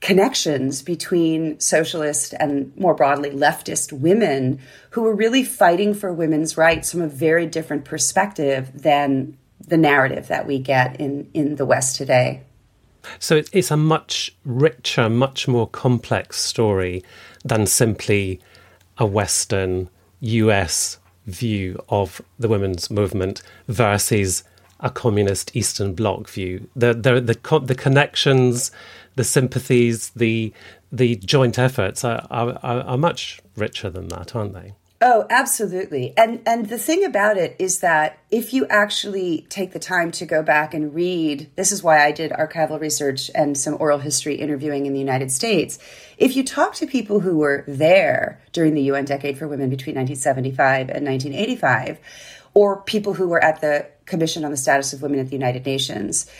connections 0.00 0.82
between 0.82 1.60
socialist 1.60 2.34
and 2.40 2.76
more 2.76 2.92
broadly 2.92 3.30
leftist 3.30 3.92
women 3.92 4.58
who 4.90 5.02
were 5.02 5.14
really 5.14 5.44
fighting 5.44 5.94
for 5.94 6.12
women's 6.12 6.58
rights 6.58 6.90
from 6.90 7.02
a 7.02 7.06
very 7.06 7.46
different 7.46 7.84
perspective 7.84 8.72
than 8.74 9.38
the 9.60 9.76
narrative 9.76 10.26
that 10.26 10.44
we 10.44 10.58
get 10.58 10.98
in, 10.98 11.30
in 11.32 11.54
the 11.54 11.64
West 11.64 11.94
today. 11.94 12.42
So 13.20 13.42
it's 13.52 13.70
a 13.70 13.76
much 13.76 14.34
richer, 14.44 15.08
much 15.08 15.46
more 15.46 15.68
complex 15.68 16.40
story 16.40 17.04
than 17.44 17.68
simply 17.68 18.40
a 18.98 19.06
Western 19.06 19.88
US 20.18 20.98
view 21.26 21.82
of 21.88 22.20
the 22.38 22.48
women's 22.48 22.90
movement 22.90 23.42
versus 23.68 24.44
a 24.80 24.90
communist 24.90 25.54
Eastern 25.54 25.94
Bloc 25.94 26.28
view. 26.28 26.68
The 26.74 26.92
the 26.92 27.20
the, 27.20 27.60
the 27.60 27.74
connections, 27.74 28.70
the 29.16 29.24
sympathies, 29.24 30.10
the 30.10 30.52
the 30.90 31.16
joint 31.16 31.58
efforts 31.58 32.04
are, 32.04 32.26
are, 32.30 32.58
are 32.62 32.98
much 32.98 33.40
richer 33.56 33.88
than 33.88 34.08
that, 34.08 34.36
aren't 34.36 34.52
they? 34.52 34.74
Oh, 35.04 35.26
absolutely. 35.30 36.14
And 36.16 36.40
and 36.46 36.68
the 36.68 36.78
thing 36.78 37.04
about 37.04 37.36
it 37.36 37.56
is 37.58 37.80
that 37.80 38.20
if 38.30 38.52
you 38.52 38.66
actually 38.68 39.44
take 39.48 39.72
the 39.72 39.80
time 39.80 40.12
to 40.12 40.24
go 40.24 40.44
back 40.44 40.74
and 40.74 40.94
read, 40.94 41.50
this 41.56 41.72
is 41.72 41.82
why 41.82 42.06
I 42.06 42.12
did 42.12 42.30
archival 42.30 42.80
research 42.80 43.28
and 43.34 43.58
some 43.58 43.76
oral 43.80 43.98
history 43.98 44.36
interviewing 44.36 44.86
in 44.86 44.92
the 44.92 45.00
United 45.00 45.32
States. 45.32 45.80
If 46.18 46.36
you 46.36 46.44
talk 46.44 46.74
to 46.76 46.86
people 46.86 47.18
who 47.18 47.36
were 47.38 47.64
there 47.66 48.40
during 48.52 48.74
the 48.74 48.82
UN 48.82 49.04
Decade 49.04 49.36
for 49.36 49.48
Women 49.48 49.70
between 49.70 49.96
1975 49.96 50.88
and 50.90 51.04
1985, 51.04 51.98
or 52.54 52.80
people 52.82 53.14
who 53.14 53.26
were 53.26 53.42
at 53.42 53.60
the 53.60 53.88
Commission 54.06 54.44
on 54.44 54.52
the 54.52 54.56
Status 54.56 54.92
of 54.92 55.02
Women 55.02 55.18
at 55.18 55.26
the 55.26 55.36
United 55.36 55.66
Nations, 55.66 56.30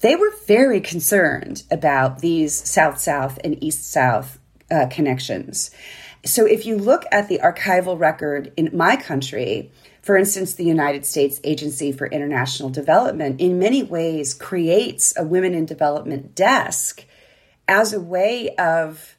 they 0.00 0.14
were 0.14 0.32
very 0.46 0.82
concerned 0.82 1.62
about 1.70 2.18
these 2.18 2.68
South 2.68 3.00
South 3.00 3.38
and 3.42 3.56
East 3.64 3.90
South 3.90 4.38
uh, 4.70 4.88
connections. 4.90 5.70
So 6.24 6.46
if 6.46 6.66
you 6.66 6.76
look 6.76 7.04
at 7.10 7.28
the 7.28 7.40
archival 7.42 7.98
record 7.98 8.52
in 8.56 8.70
my 8.74 8.96
country, 8.96 9.70
for 10.02 10.16
instance, 10.16 10.54
the 10.54 10.64
United 10.64 11.06
States 11.06 11.40
Agency 11.44 11.92
for 11.92 12.06
International 12.06 12.68
Development 12.68 13.40
in 13.40 13.58
many 13.58 13.82
ways 13.82 14.34
creates 14.34 15.14
a 15.16 15.24
women 15.24 15.54
in 15.54 15.66
development 15.66 16.34
desk 16.34 17.04
as 17.68 17.92
a 17.92 18.00
way 18.00 18.54
of 18.56 19.16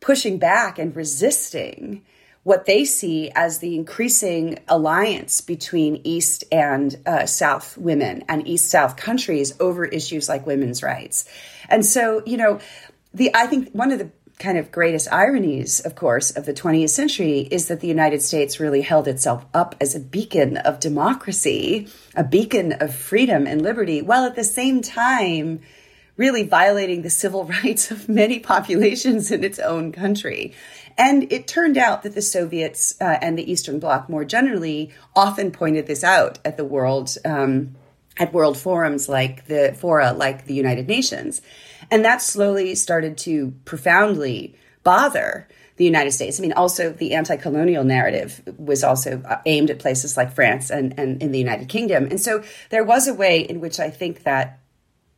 pushing 0.00 0.38
back 0.38 0.78
and 0.78 0.94
resisting 0.94 2.04
what 2.42 2.66
they 2.66 2.84
see 2.84 3.30
as 3.36 3.58
the 3.58 3.76
increasing 3.76 4.58
alliance 4.66 5.40
between 5.40 6.00
East 6.02 6.42
and 6.50 6.96
uh, 7.06 7.24
South 7.24 7.78
women 7.78 8.24
and 8.28 8.46
East 8.48 8.68
South 8.68 8.96
countries 8.96 9.54
over 9.60 9.84
issues 9.84 10.28
like 10.28 10.46
women's 10.46 10.82
rights. 10.82 11.28
And 11.68 11.86
so, 11.86 12.22
you 12.26 12.36
know, 12.36 12.58
the 13.14 13.30
I 13.34 13.46
think 13.46 13.70
one 13.72 13.92
of 13.92 13.98
the 13.98 14.10
kind 14.42 14.58
of 14.58 14.72
greatest 14.72 15.10
ironies, 15.12 15.80
of 15.80 15.94
course, 15.94 16.30
of 16.32 16.44
the 16.44 16.52
20th 16.52 16.90
century 16.90 17.48
is 17.50 17.68
that 17.68 17.80
the 17.80 17.88
United 17.88 18.20
States 18.20 18.60
really 18.60 18.82
held 18.82 19.06
itself 19.06 19.46
up 19.54 19.76
as 19.80 19.94
a 19.94 20.00
beacon 20.00 20.56
of 20.58 20.80
democracy, 20.80 21.88
a 22.16 22.24
beacon 22.24 22.72
of 22.72 22.94
freedom 22.94 23.46
and 23.46 23.62
liberty, 23.62 24.02
while 24.02 24.24
at 24.24 24.34
the 24.34 24.44
same 24.44 24.82
time 24.82 25.60
really 26.16 26.42
violating 26.42 27.02
the 27.02 27.10
civil 27.10 27.44
rights 27.62 27.90
of 27.90 28.08
many 28.08 28.38
populations 28.38 29.30
in 29.30 29.44
its 29.44 29.58
own 29.60 29.92
country. 29.92 30.52
And 30.98 31.32
it 31.32 31.46
turned 31.46 31.78
out 31.78 32.02
that 32.02 32.14
the 32.14 32.20
Soviets 32.20 32.94
uh, 33.00 33.18
and 33.22 33.38
the 33.38 33.50
Eastern 33.50 33.78
Bloc 33.78 34.08
more 34.08 34.24
generally 34.24 34.92
often 35.16 35.52
pointed 35.52 35.86
this 35.86 36.04
out 36.04 36.38
at 36.44 36.56
the 36.56 36.64
world. 36.64 37.16
Um, 37.24 37.76
at 38.18 38.32
world 38.32 38.58
forums 38.58 39.08
like 39.08 39.46
the 39.46 39.74
fora 39.78 40.12
like 40.12 40.44
the 40.44 40.52
United 40.52 40.86
Nations. 40.86 41.40
And 41.92 42.06
that 42.06 42.22
slowly 42.22 42.74
started 42.74 43.18
to 43.18 43.52
profoundly 43.66 44.56
bother 44.82 45.46
the 45.76 45.84
United 45.84 46.12
States. 46.12 46.40
I 46.40 46.42
mean, 46.42 46.54
also 46.54 46.90
the 46.90 47.12
anti 47.12 47.36
colonial 47.36 47.84
narrative 47.84 48.40
was 48.56 48.82
also 48.82 49.22
uh, 49.26 49.42
aimed 49.44 49.68
at 49.68 49.78
places 49.78 50.16
like 50.16 50.34
France 50.34 50.70
and, 50.70 50.98
and 50.98 51.22
in 51.22 51.32
the 51.32 51.38
United 51.38 51.68
Kingdom. 51.68 52.06
And 52.06 52.18
so 52.18 52.42
there 52.70 52.82
was 52.82 53.08
a 53.08 53.14
way 53.14 53.40
in 53.40 53.60
which 53.60 53.78
I 53.78 53.90
think 53.90 54.22
that 54.22 54.58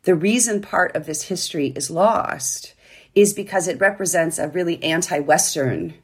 the 0.02 0.16
reason 0.16 0.62
part 0.62 0.96
of 0.96 1.06
this 1.06 1.22
history 1.22 1.68
is 1.68 1.92
lost 1.92 2.74
is 3.14 3.32
because 3.32 3.68
it 3.68 3.80
represents 3.80 4.40
a 4.40 4.48
really 4.48 4.82
anti 4.82 5.20
Western, 5.20 5.94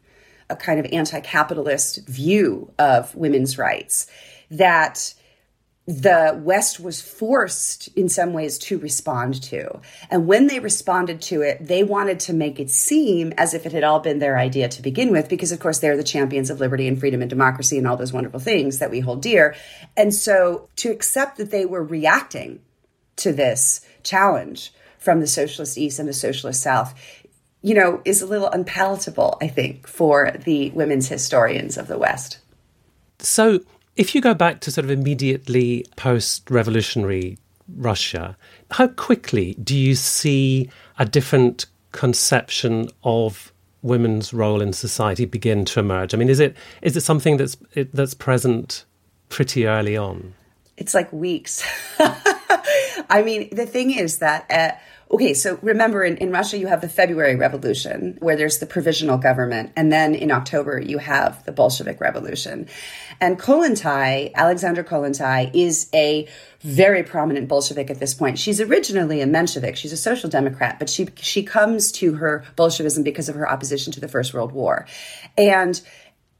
a 0.48 0.54
kind 0.54 0.78
of 0.78 0.86
anti 0.92 1.18
capitalist 1.18 2.06
view 2.06 2.72
of 2.78 3.12
women's 3.16 3.58
rights 3.58 4.06
that 4.52 5.14
the 5.87 6.38
West 6.44 6.78
was 6.78 7.00
forced 7.00 7.88
in 7.96 8.08
some 8.08 8.32
ways 8.32 8.58
to 8.58 8.78
respond 8.78 9.42
to. 9.42 9.80
And 10.10 10.26
when 10.26 10.46
they 10.46 10.60
responded 10.60 11.20
to 11.22 11.42
it, 11.42 11.66
they 11.66 11.82
wanted 11.82 12.20
to 12.20 12.32
make 12.32 12.60
it 12.60 12.70
seem 12.70 13.32
as 13.37 13.54
if 13.54 13.66
it 13.66 13.72
had 13.72 13.82
all 13.82 13.99
been 13.99 14.20
their 14.20 14.38
idea 14.38 14.68
to 14.68 14.82
begin 14.82 15.10
with, 15.10 15.28
because 15.28 15.52
of 15.52 15.58
course 15.58 15.80
they're 15.80 15.96
the 15.96 16.04
champions 16.04 16.50
of 16.50 16.60
liberty 16.60 16.87
and 16.87 17.00
freedom 17.00 17.22
and 17.22 17.30
democracy 17.30 17.76
and 17.76 17.88
all 17.88 17.96
those 17.96 18.12
wonderful 18.12 18.38
things 18.38 18.78
that 18.78 18.90
we 18.90 19.00
hold 19.00 19.22
dear. 19.22 19.56
And 19.96 20.14
so 20.14 20.68
to 20.76 20.90
accept 20.90 21.38
that 21.38 21.50
they 21.50 21.64
were 21.64 21.82
reacting 21.82 22.60
to 23.16 23.32
this 23.32 23.80
challenge 24.02 24.72
from 24.99 25.20
the 25.20 25.26
socialist 25.26 25.76
East 25.76 25.99
and 25.99 26.08
the 26.08 26.12
socialist 26.12 26.62
South, 26.62 26.94
you 27.62 27.75
know, 27.75 28.00
is 28.04 28.22
a 28.22 28.26
little 28.26 28.49
unpalatable, 28.49 29.38
I 29.42 29.49
think, 29.49 29.87
for 29.87 30.30
the 30.44 30.70
women's 30.70 31.08
historians 31.08 31.76
of 31.76 31.88
the 31.88 31.99
West. 31.99 32.38
So 33.18 33.60
if 33.97 34.14
you 34.14 34.20
go 34.20 34.35
back 34.35 34.61
to 34.61 34.70
sort 34.70 34.85
of 34.85 34.90
immediately 34.90 35.87
post 35.97 36.50
revolutionary 36.50 37.38
Russia, 37.76 38.37
how 38.70 38.88
quickly 38.88 39.54
do 39.62 39.76
you 39.76 39.94
see 39.94 40.70
a 40.99 41.04
different 41.04 41.66
conception 41.92 42.88
of 43.04 43.52
women's 43.82 44.32
role 44.32 44.61
in 44.61 44.73
society 44.73 45.25
begin 45.25 45.64
to 45.66 45.80
emerge? 45.80 46.14
I 46.14 46.16
mean, 46.16 46.28
is 46.28 46.40
it 46.40 46.56
is 46.82 46.97
it 46.97 47.02
something 47.02 47.37
that's 47.37 47.56
it, 47.75 47.94
that's 47.94 48.14
present 48.14 48.85
pretty 49.28 49.66
early 49.66 49.97
on? 49.97 50.35
It's 50.76 50.94
like 50.94 51.12
weeks. 51.12 51.62
I 53.09 53.23
mean, 53.23 53.54
the 53.54 53.66
thing 53.66 53.90
is 53.90 54.18
that 54.18 54.50
uh, 54.50 54.73
Okay, 55.12 55.35
so 55.35 55.59
remember 55.61 56.05
in, 56.05 56.19
in 56.19 56.31
Russia, 56.31 56.57
you 56.57 56.69
have 56.69 56.81
the 56.81 56.88
February 56.88 57.35
Revolution, 57.35 58.17
where 58.21 58.37
there's 58.37 58.59
the 58.59 58.67
provisional 58.67 59.19
government. 59.19 59.73
And 59.75 59.90
then 59.90 60.14
in 60.14 60.31
October, 60.31 60.81
you 60.81 60.99
have 60.99 61.45
the 61.45 61.50
Bolshevik 61.50 62.00
Revolution. 62.00 62.69
And 63.21 63.37
Kollontai, 63.37 64.33
Alexandra 64.35 64.85
Kollontai, 64.85 65.50
is 65.52 65.88
a 65.93 66.29
very 66.61 67.02
prominent 67.02 67.49
Bolshevik 67.49 67.90
at 67.90 67.99
this 67.99 68.14
point. 68.14 68.38
She's 68.38 68.61
originally 68.61 69.21
a 69.21 69.26
Menshevik. 69.26 69.75
She's 69.75 69.93
a 69.93 69.97
social 69.97 70.31
democrat, 70.31 70.79
but 70.79 70.88
she, 70.88 71.09
she 71.17 71.43
comes 71.43 71.90
to 71.93 72.14
her 72.14 72.45
Bolshevism 72.55 73.02
because 73.02 73.29
of 73.29 73.35
her 73.35 73.50
opposition 73.50 73.93
to 73.95 74.00
the 74.00 74.09
First 74.09 74.33
World 74.33 74.52
War. 74.52 74.87
And 75.37 75.81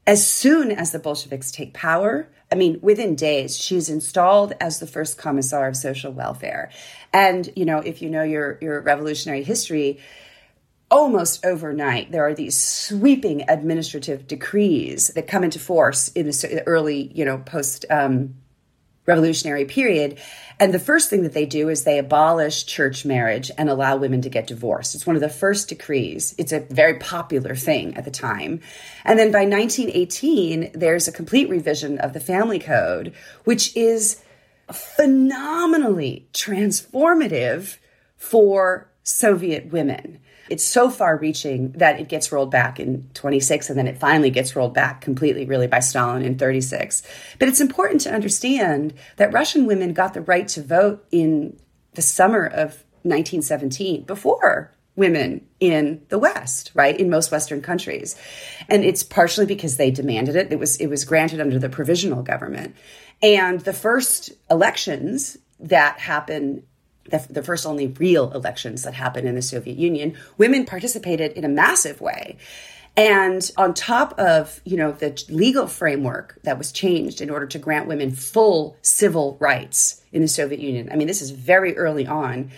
as 0.07 0.27
soon 0.27 0.71
as 0.71 0.93
the 0.93 1.01
Bolsheviks 1.01 1.51
take 1.51 1.75
power, 1.75 2.29
I 2.53 2.57
mean, 2.57 2.79
within 2.83 3.15
days, 3.15 3.57
she's 3.57 3.89
installed 3.89 4.55
as 4.61 4.81
the 4.81 4.87
first 4.87 5.17
commissar 5.17 5.69
of 5.69 5.77
social 5.77 6.13
welfare. 6.13 6.71
And, 7.13 7.49
you 7.55 7.65
know, 7.65 7.79
if 7.79 8.03
you 8.03 8.11
know 8.11 8.25
your, 8.25 8.59
your 8.61 8.81
revolutionary 8.81 9.45
history, 9.45 10.01
almost 10.91 11.45
overnight, 11.47 12.11
there 12.11 12.27
are 12.27 12.35
these 12.35 12.61
sweeping 12.61 13.49
administrative 13.49 14.27
decrees 14.27 15.09
that 15.09 15.29
come 15.29 15.45
into 15.45 15.61
force 15.61 16.09
in 16.09 16.27
the 16.27 16.63
early, 16.67 17.13
you 17.15 17.25
know, 17.25 17.39
post 17.39 17.85
um, 17.91 18.35
revolutionary 19.07 19.65
period. 19.65 20.19
And 20.61 20.75
the 20.75 20.79
first 20.79 21.09
thing 21.09 21.23
that 21.23 21.33
they 21.33 21.47
do 21.47 21.71
is 21.71 21.85
they 21.85 21.99
abolish 21.99 22.67
church 22.67 23.07
marriage 23.07 23.51
and 23.57 23.71
allow 23.71 23.97
women 23.97 24.21
to 24.21 24.29
get 24.29 24.47
divorced. 24.47 24.95
It's 24.95 25.07
one 25.07 25.17
of 25.17 25.23
the 25.23 25.31
first 25.31 25.71
decrees. 25.71 26.35
It's 26.37 26.53
a 26.53 26.61
very 26.61 26.99
popular 26.99 27.57
thing 27.57 27.97
at 27.97 28.05
the 28.05 28.11
time. 28.11 28.61
And 29.05 29.19
then 29.19 29.33
by 29.33 29.47
1918, 29.47 30.73
there's 30.75 31.09
a 31.09 31.13
complete 31.13 31.49
revision 31.49 31.99
of 31.99 32.13
the 32.13 32.21
family 32.21 32.59
code, 32.59 33.15
which 33.45 33.75
is 33.75 34.23
phenomenally 34.71 36.29
transformative 36.35 37.79
for 38.19 38.90
Soviet 39.03 39.73
women 39.73 40.21
it's 40.51 40.65
so 40.65 40.91
far 40.91 41.17
reaching 41.17 41.71
that 41.73 42.01
it 42.01 42.09
gets 42.09 42.33
rolled 42.33 42.51
back 42.51 42.81
in 42.81 43.09
26 43.15 43.71
and 43.71 43.79
then 43.79 43.87
it 43.87 43.99
finally 43.99 44.31
gets 44.31 44.57
rolled 44.57 44.75
back 44.75 45.01
completely 45.01 45.47
really 45.47 45.69
by 45.69 45.79
Stalin 45.79 46.23
in 46.23 46.37
36. 46.37 47.03
But 47.39 47.49
it's 47.49 47.61
important 47.61 48.01
to 48.03 48.13
understand 48.13 48.93
that 49.17 49.33
Russian 49.33 49.67
women 49.67 49.95
got 49.95 50.13
the 50.13 50.21
right 50.21 50.49
to 50.49 50.63
vote 50.63 51.07
in 51.13 51.57
the 51.95 52.03
summer 52.03 52.45
of 52.45 52.85
1917 53.03 54.03
before 54.03 54.75
women 54.97 55.47
in 55.61 56.03
the 56.09 56.19
West, 56.19 56.73
right? 56.75 56.99
In 56.99 57.09
most 57.09 57.31
Western 57.31 57.63
countries. 57.63 58.17
And 58.69 58.85
it's 58.85 59.05
partially 59.05 59.47
because 59.47 59.77
they 59.77 59.93
demanded 59.93 60.35
it. 60.35 60.53
It 60.53 60.59
was 60.59 60.79
it 60.79 60.89
was 60.89 61.05
granted 61.05 61.41
under 61.41 61.61
the 61.61 61.69
provisional 61.69 62.25
government. 62.25 62.75
And 63.23 63.61
the 63.61 63.73
first 63.73 64.33
elections 64.51 65.39
that 65.61 66.01
happened 66.01 66.65
the, 67.11 67.27
the 67.31 67.43
first 67.43 67.67
only 67.67 67.89
real 67.89 68.33
elections 68.33 68.83
that 68.83 68.95
happened 68.95 69.29
in 69.29 69.35
the 69.35 69.43
Soviet 69.43 69.77
Union, 69.77 70.17
women 70.39 70.65
participated 70.65 71.33
in 71.33 71.45
a 71.45 71.49
massive 71.49 72.01
way. 72.01 72.37
And 72.97 73.49
on 73.57 73.73
top 73.73 74.19
of, 74.19 74.61
you 74.65 74.77
know, 74.77 74.93
the 74.93 75.23
legal 75.29 75.67
framework 75.67 76.39
that 76.43 76.59
was 76.59 76.73
changed 76.73 77.21
in 77.21 77.31
order 77.31 77.47
to 77.47 77.59
grant 77.59 77.87
women 77.87 78.11
full 78.11 78.77
civil 78.83 79.37
rights 79.41 80.03
in 80.13 80.23
the 80.23 80.29
Soviet 80.29 80.61
Union. 80.61 80.91
I 80.91 80.97
mean, 80.97 81.07
this 81.07 81.23
is 81.23 81.31
very 81.31 81.77
early 81.77 82.07
on 82.07 82.51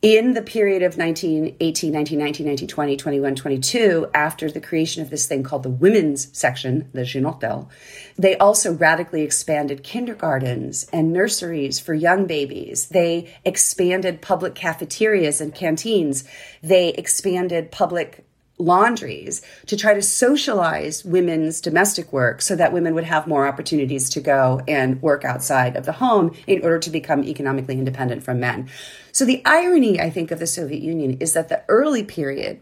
in 0.00 0.34
the 0.34 0.42
period 0.42 0.82
of 0.82 0.96
1918, 0.96 1.92
19, 1.92 2.18
19, 2.18 2.46
19, 2.46 2.68
20, 2.68 2.96
21, 2.96 3.34
22, 3.34 4.06
after 4.14 4.48
the 4.48 4.60
creation 4.60 5.02
of 5.02 5.10
this 5.10 5.26
thing 5.26 5.42
called 5.42 5.64
the 5.64 5.70
women's 5.70 6.36
section, 6.38 6.88
the 6.92 7.00
Zhenotdel, 7.00 7.68
they 8.16 8.36
also 8.36 8.72
radically 8.74 9.22
expanded 9.22 9.82
kindergartens 9.82 10.84
and 10.92 11.12
nurseries 11.12 11.80
for 11.80 11.94
young 11.94 12.26
babies. 12.26 12.86
They 12.88 13.34
expanded 13.44 14.22
public 14.22 14.54
cafeterias 14.54 15.40
and 15.40 15.52
canteens. 15.52 16.22
They 16.62 16.90
expanded 16.90 17.72
public 17.72 18.24
laundries 18.58 19.40
to 19.66 19.76
try 19.76 19.94
to 19.94 20.02
socialize 20.02 21.04
women's 21.04 21.60
domestic 21.60 22.12
work 22.12 22.42
so 22.42 22.56
that 22.56 22.72
women 22.72 22.94
would 22.94 23.04
have 23.04 23.26
more 23.26 23.46
opportunities 23.46 24.10
to 24.10 24.20
go 24.20 24.60
and 24.66 25.00
work 25.00 25.24
outside 25.24 25.76
of 25.76 25.86
the 25.86 25.92
home 25.92 26.34
in 26.46 26.62
order 26.62 26.78
to 26.78 26.90
become 26.90 27.24
economically 27.24 27.78
independent 27.78 28.22
from 28.22 28.40
men. 28.40 28.68
So 29.12 29.24
the 29.24 29.42
irony, 29.44 30.00
I 30.00 30.10
think, 30.10 30.30
of 30.30 30.38
the 30.38 30.46
Soviet 30.46 30.82
Union 30.82 31.18
is 31.20 31.32
that 31.32 31.48
the 31.48 31.62
early 31.68 32.02
period, 32.02 32.60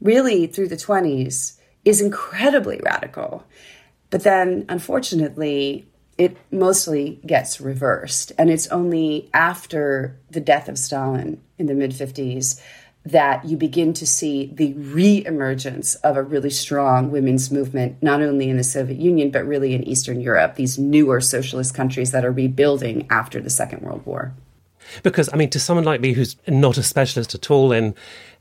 really 0.00 0.46
through 0.46 0.68
the 0.68 0.76
20s, 0.76 1.58
is 1.84 2.00
incredibly 2.00 2.80
radical. 2.82 3.44
But 4.10 4.22
then, 4.22 4.64
unfortunately, 4.68 5.88
it 6.18 6.36
mostly 6.50 7.20
gets 7.26 7.60
reversed. 7.60 8.32
And 8.38 8.50
it's 8.50 8.66
only 8.68 9.30
after 9.32 10.18
the 10.30 10.40
death 10.40 10.68
of 10.68 10.78
Stalin 10.78 11.40
in 11.58 11.66
the 11.66 11.74
mid 11.74 11.92
50s 11.92 12.60
that 13.04 13.44
you 13.44 13.56
begin 13.56 13.92
to 13.94 14.06
see 14.06 14.50
the 14.54 14.72
re-emergence 14.74 15.96
of 15.96 16.16
a 16.16 16.22
really 16.22 16.50
strong 16.50 17.10
women's 17.10 17.50
movement, 17.50 18.00
not 18.02 18.22
only 18.22 18.48
in 18.48 18.56
the 18.56 18.64
Soviet 18.64 18.98
Union, 18.98 19.30
but 19.30 19.44
really 19.44 19.74
in 19.74 19.82
Eastern 19.84 20.20
Europe, 20.20 20.54
these 20.54 20.78
newer 20.78 21.20
socialist 21.20 21.74
countries 21.74 22.12
that 22.12 22.24
are 22.24 22.30
rebuilding 22.30 23.06
after 23.10 23.40
the 23.40 23.50
Second 23.50 23.82
World 23.82 24.06
War. 24.06 24.32
Because, 25.02 25.28
I 25.32 25.36
mean, 25.36 25.50
to 25.50 25.60
someone 25.60 25.84
like 25.84 26.00
me 26.00 26.12
who's 26.12 26.36
not 26.46 26.78
a 26.78 26.82
specialist 26.82 27.34
at 27.34 27.50
all 27.50 27.72
in 27.72 27.94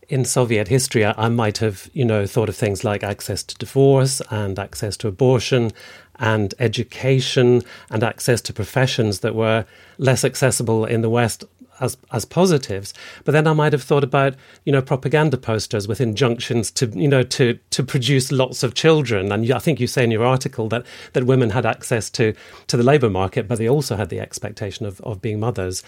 in 0.09 0.25
Soviet 0.25 0.67
history, 0.67 1.05
I 1.05 1.29
might 1.29 1.59
have, 1.59 1.89
you 1.93 2.03
know, 2.03 2.25
thought 2.25 2.49
of 2.49 2.55
things 2.55 2.83
like 2.83 3.01
access 3.01 3.43
to 3.43 3.55
divorce 3.55 4.21
and 4.29 4.59
access 4.59 4.97
to 4.97 5.07
abortion 5.07 5.71
and 6.19 6.53
education 6.59 7.61
and 7.89 8.03
access 8.03 8.41
to 8.41 8.53
professions 8.53 9.21
that 9.21 9.35
were 9.35 9.65
less 9.97 10.25
accessible 10.25 10.83
in 10.83 11.01
the 11.01 11.09
West 11.09 11.45
as 11.81 11.97
as 12.11 12.23
positives. 12.23 12.93
But 13.25 13.33
then 13.33 13.47
I 13.47 13.53
might 13.53 13.73
have 13.73 13.83
thought 13.83 14.03
about 14.03 14.35
you 14.63 14.71
know 14.71 14.81
propaganda 14.81 15.37
posters 15.37 15.87
with 15.87 15.99
injunctions 15.99 16.71
to 16.71 16.87
you 16.87 17.07
know 17.07 17.23
to 17.23 17.59
to 17.71 17.83
produce 17.83 18.31
lots 18.31 18.63
of 18.63 18.73
children. 18.73 19.31
And 19.31 19.51
I 19.51 19.59
think 19.59 19.79
you 19.79 19.87
say 19.87 20.03
in 20.03 20.11
your 20.11 20.23
article 20.23 20.69
that 20.69 20.85
that 21.13 21.25
women 21.25 21.49
had 21.49 21.65
access 21.65 22.09
to 22.11 22.33
to 22.67 22.77
the 22.77 22.83
labour 22.83 23.09
market, 23.09 23.47
but 23.47 23.57
they 23.57 23.67
also 23.67 23.95
had 23.97 24.09
the 24.09 24.19
expectation 24.19 24.85
of 24.85 25.01
of 25.01 25.21
being 25.21 25.39
mothers 25.39 25.83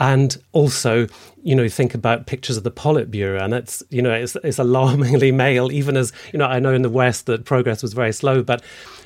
and 0.00 0.42
also 0.52 1.06
you 1.42 1.54
know 1.54 1.68
think 1.68 1.94
about 1.94 2.26
pictures 2.26 2.56
of 2.56 2.64
the 2.64 2.70
politburo 2.70 3.40
and 3.40 3.54
it's 3.54 3.82
you 3.90 4.02
know 4.02 4.10
it's, 4.10 4.34
it's 4.42 4.58
alarmingly 4.58 5.30
male 5.44 5.70
even 5.70 5.96
as 5.96 6.12
you 6.32 6.38
know 6.38 6.46
i 6.46 6.58
know 6.58 6.72
in 6.72 6.82
the 6.82 6.90
west 6.90 7.26
that 7.26 7.44
progress 7.44 7.82
was 7.82 7.92
very 7.92 8.12
slow 8.12 8.42
but 8.42 8.62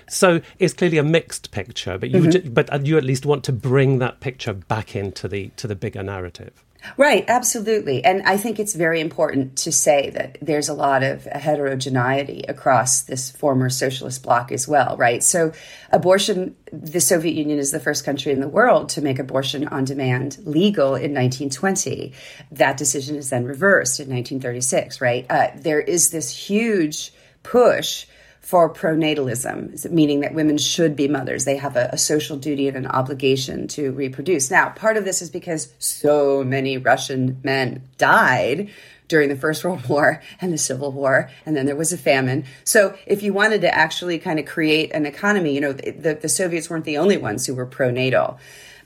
so 0.08 0.40
it's 0.58 0.72
clearly 0.72 0.96
a 0.96 1.02
mixed 1.02 1.50
picture 1.50 1.98
but 1.98 2.10
you 2.10 2.20
mm-hmm. 2.20 2.52
but 2.52 2.86
you 2.86 2.96
at 2.96 3.04
least 3.04 3.26
want 3.26 3.44
to 3.44 3.52
bring 3.52 3.98
that 3.98 4.20
picture 4.20 4.54
back 4.54 4.96
into 4.96 5.28
the 5.28 5.48
to 5.56 5.66
the 5.66 5.74
bigger 5.74 6.02
narrative 6.02 6.64
Right, 6.96 7.24
absolutely. 7.28 8.04
And 8.04 8.22
I 8.22 8.36
think 8.36 8.58
it's 8.58 8.74
very 8.74 9.00
important 9.00 9.56
to 9.58 9.72
say 9.72 10.10
that 10.10 10.38
there's 10.40 10.68
a 10.68 10.74
lot 10.74 11.02
of 11.02 11.24
heterogeneity 11.24 12.44
across 12.48 13.02
this 13.02 13.30
former 13.30 13.70
socialist 13.70 14.22
bloc 14.22 14.52
as 14.52 14.68
well, 14.68 14.96
right? 14.96 15.22
So, 15.22 15.52
abortion, 15.90 16.56
the 16.72 17.00
Soviet 17.00 17.34
Union 17.34 17.58
is 17.58 17.70
the 17.70 17.80
first 17.80 18.04
country 18.04 18.32
in 18.32 18.40
the 18.40 18.48
world 18.48 18.90
to 18.90 19.02
make 19.02 19.18
abortion 19.18 19.66
on 19.68 19.84
demand 19.84 20.38
legal 20.44 20.94
in 20.94 21.14
1920. 21.14 22.12
That 22.52 22.76
decision 22.76 23.16
is 23.16 23.30
then 23.30 23.44
reversed 23.44 23.98
in 23.98 24.08
1936, 24.08 25.00
right? 25.00 25.26
Uh, 25.30 25.48
there 25.56 25.80
is 25.80 26.10
this 26.10 26.30
huge 26.30 27.12
push 27.42 28.06
for 28.44 28.68
pronatalism, 28.68 29.90
meaning 29.90 30.20
that 30.20 30.34
women 30.34 30.58
should 30.58 30.94
be 30.94 31.08
mothers. 31.08 31.46
They 31.46 31.56
have 31.56 31.76
a, 31.76 31.88
a, 31.94 31.98
social 31.98 32.36
duty 32.36 32.68
and 32.68 32.76
an 32.76 32.86
obligation 32.86 33.66
to 33.68 33.90
reproduce. 33.92 34.50
Now, 34.50 34.68
part 34.68 34.98
of 34.98 35.06
this 35.06 35.22
is 35.22 35.30
because 35.30 35.72
so 35.78 36.44
many 36.44 36.76
Russian 36.76 37.40
men 37.42 37.88
died 37.96 38.68
during 39.08 39.30
the 39.30 39.36
First 39.36 39.64
World 39.64 39.88
War 39.88 40.22
and 40.42 40.52
the 40.52 40.58
Civil 40.58 40.92
War, 40.92 41.30
and 41.46 41.56
then 41.56 41.64
there 41.64 41.74
was 41.74 41.94
a 41.94 41.98
famine. 41.98 42.44
So, 42.64 42.94
if 43.06 43.22
you 43.22 43.32
wanted 43.32 43.62
to 43.62 43.74
actually 43.74 44.18
kind 44.18 44.38
of 44.38 44.44
create 44.44 44.92
an 44.92 45.06
economy, 45.06 45.54
you 45.54 45.62
know, 45.62 45.72
the, 45.72 46.18
the 46.20 46.28
Soviets 46.28 46.68
weren't 46.68 46.84
the 46.84 46.98
only 46.98 47.16
ones 47.16 47.46
who 47.46 47.54
were 47.54 47.66
pronatal. 47.66 48.36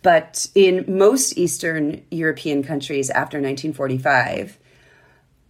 But 0.03 0.47
in 0.55 0.85
most 0.87 1.37
Eastern 1.37 2.05
European 2.13 2.63
countries 2.63 3.11
after 3.11 3.39
1945, 3.39 4.57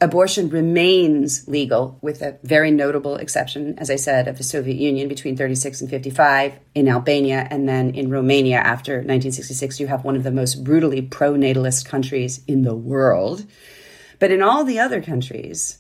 abortion 0.01 0.49
remains 0.49 1.47
legal 1.49 1.99
with 2.03 2.23
a 2.23 2.39
very 2.43 2.71
notable 2.71 3.17
exception, 3.17 3.79
as 3.79 3.91
I 3.91 3.97
said, 3.97 4.29
of 4.29 4.39
the 4.39 4.45
Soviet 4.45 4.77
Union 4.77 5.09
between 5.09 5.37
36 5.37 5.81
and 5.81 5.91
55, 5.91 6.59
in 6.75 6.89
Albania, 6.89 7.49
and 7.51 7.69
then 7.69 7.91
in 7.91 8.11
Romania 8.11 8.59
after 8.59 8.93
1966, 8.93 9.81
you 9.81 9.89
have 9.89 10.05
one 10.05 10.17
of 10.17 10.23
the 10.23 10.31
most 10.31 10.63
brutally 10.63 11.03
pro 11.03 11.35
natalist 11.35 11.87
countries 11.87 12.43
in 12.47 12.63
the 12.63 12.77
world. 12.77 13.45
But 14.21 14.31
in 14.31 14.43
all 14.43 14.65
the 14.65 14.79
other 14.79 15.03
countries, 15.03 15.79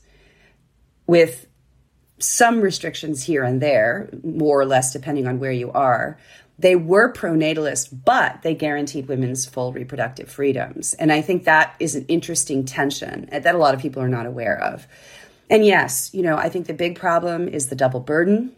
with 1.06 1.46
some 2.18 2.60
restrictions 2.60 3.22
here 3.24 3.44
and 3.44 3.62
there, 3.62 4.10
more 4.24 4.60
or 4.60 4.66
less 4.66 4.92
depending 4.92 5.26
on 5.26 5.38
where 5.38 5.52
you 5.52 5.70
are, 5.70 6.18
they 6.58 6.74
were 6.74 7.12
pronatalist, 7.12 7.96
but 8.04 8.42
they 8.42 8.54
guaranteed 8.54 9.06
women's 9.06 9.46
full 9.46 9.72
reproductive 9.72 10.28
freedoms. 10.28 10.94
And 10.94 11.12
I 11.12 11.20
think 11.20 11.44
that 11.44 11.76
is 11.78 11.94
an 11.94 12.04
interesting 12.08 12.64
tension 12.64 13.28
that 13.30 13.54
a 13.54 13.58
lot 13.58 13.74
of 13.74 13.80
people 13.80 14.02
are 14.02 14.08
not 14.08 14.26
aware 14.26 14.60
of. 14.60 14.88
And 15.48 15.64
yes, 15.64 16.10
you 16.12 16.22
know, 16.22 16.36
I 16.36 16.48
think 16.48 16.66
the 16.66 16.74
big 16.74 16.98
problem 16.98 17.48
is 17.48 17.68
the 17.68 17.76
double 17.76 18.00
burden. 18.00 18.54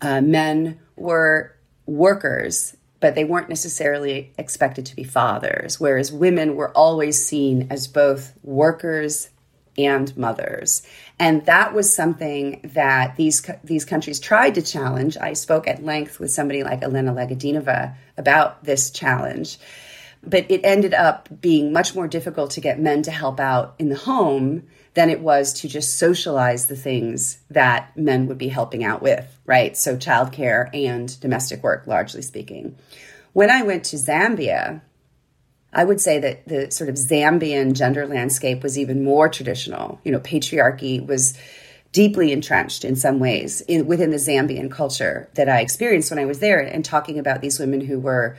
Uh, 0.00 0.20
men 0.20 0.78
were 0.96 1.56
workers, 1.86 2.76
but 3.00 3.14
they 3.14 3.24
weren't 3.24 3.48
necessarily 3.48 4.32
expected 4.38 4.86
to 4.86 4.96
be 4.96 5.04
fathers, 5.04 5.80
whereas 5.80 6.12
women 6.12 6.56
were 6.56 6.76
always 6.76 7.24
seen 7.24 7.66
as 7.70 7.88
both 7.88 8.34
workers 8.42 9.30
and 9.78 10.14
mothers. 10.16 10.82
And 11.20 11.44
that 11.44 11.74
was 11.74 11.92
something 11.92 12.62
that 12.72 13.16
these 13.16 13.48
these 13.62 13.84
countries 13.84 14.18
tried 14.18 14.54
to 14.54 14.62
challenge. 14.62 15.18
I 15.18 15.34
spoke 15.34 15.68
at 15.68 15.84
length 15.84 16.18
with 16.18 16.30
somebody 16.30 16.64
like 16.64 16.82
Elena 16.82 17.12
Lagadinova 17.12 17.94
about 18.16 18.64
this 18.64 18.90
challenge. 18.90 19.58
But 20.22 20.50
it 20.50 20.62
ended 20.64 20.94
up 20.94 21.28
being 21.40 21.72
much 21.72 21.94
more 21.94 22.08
difficult 22.08 22.52
to 22.52 22.62
get 22.62 22.80
men 22.80 23.02
to 23.02 23.10
help 23.10 23.38
out 23.38 23.74
in 23.78 23.90
the 23.90 23.96
home 23.96 24.66
than 24.94 25.10
it 25.10 25.20
was 25.20 25.52
to 25.60 25.68
just 25.68 25.98
socialize 25.98 26.66
the 26.66 26.76
things 26.76 27.38
that 27.50 27.94
men 27.96 28.26
would 28.26 28.38
be 28.38 28.48
helping 28.48 28.82
out 28.82 29.02
with, 29.02 29.38
right? 29.44 29.76
So 29.76 29.96
childcare 29.96 30.70
and 30.74 31.20
domestic 31.20 31.62
work, 31.62 31.86
largely 31.86 32.22
speaking. 32.22 32.76
When 33.34 33.50
I 33.50 33.62
went 33.62 33.84
to 33.84 33.96
Zambia, 33.96 34.80
I 35.72 35.84
would 35.84 36.00
say 36.00 36.18
that 36.18 36.46
the 36.48 36.70
sort 36.70 36.90
of 36.90 36.96
Zambian 36.96 37.74
gender 37.74 38.06
landscape 38.06 38.62
was 38.62 38.78
even 38.78 39.04
more 39.04 39.28
traditional. 39.28 40.00
You 40.04 40.12
know, 40.12 40.20
patriarchy 40.20 41.04
was 41.04 41.38
deeply 41.92 42.32
entrenched 42.32 42.84
in 42.84 42.96
some 42.96 43.18
ways 43.18 43.60
in, 43.62 43.86
within 43.86 44.10
the 44.10 44.16
Zambian 44.16 44.70
culture 44.70 45.28
that 45.34 45.48
I 45.48 45.60
experienced 45.60 46.10
when 46.10 46.18
I 46.18 46.24
was 46.24 46.38
there 46.38 46.60
and 46.60 46.84
talking 46.84 47.18
about 47.18 47.40
these 47.40 47.58
women 47.58 47.80
who 47.80 47.98
were 47.98 48.36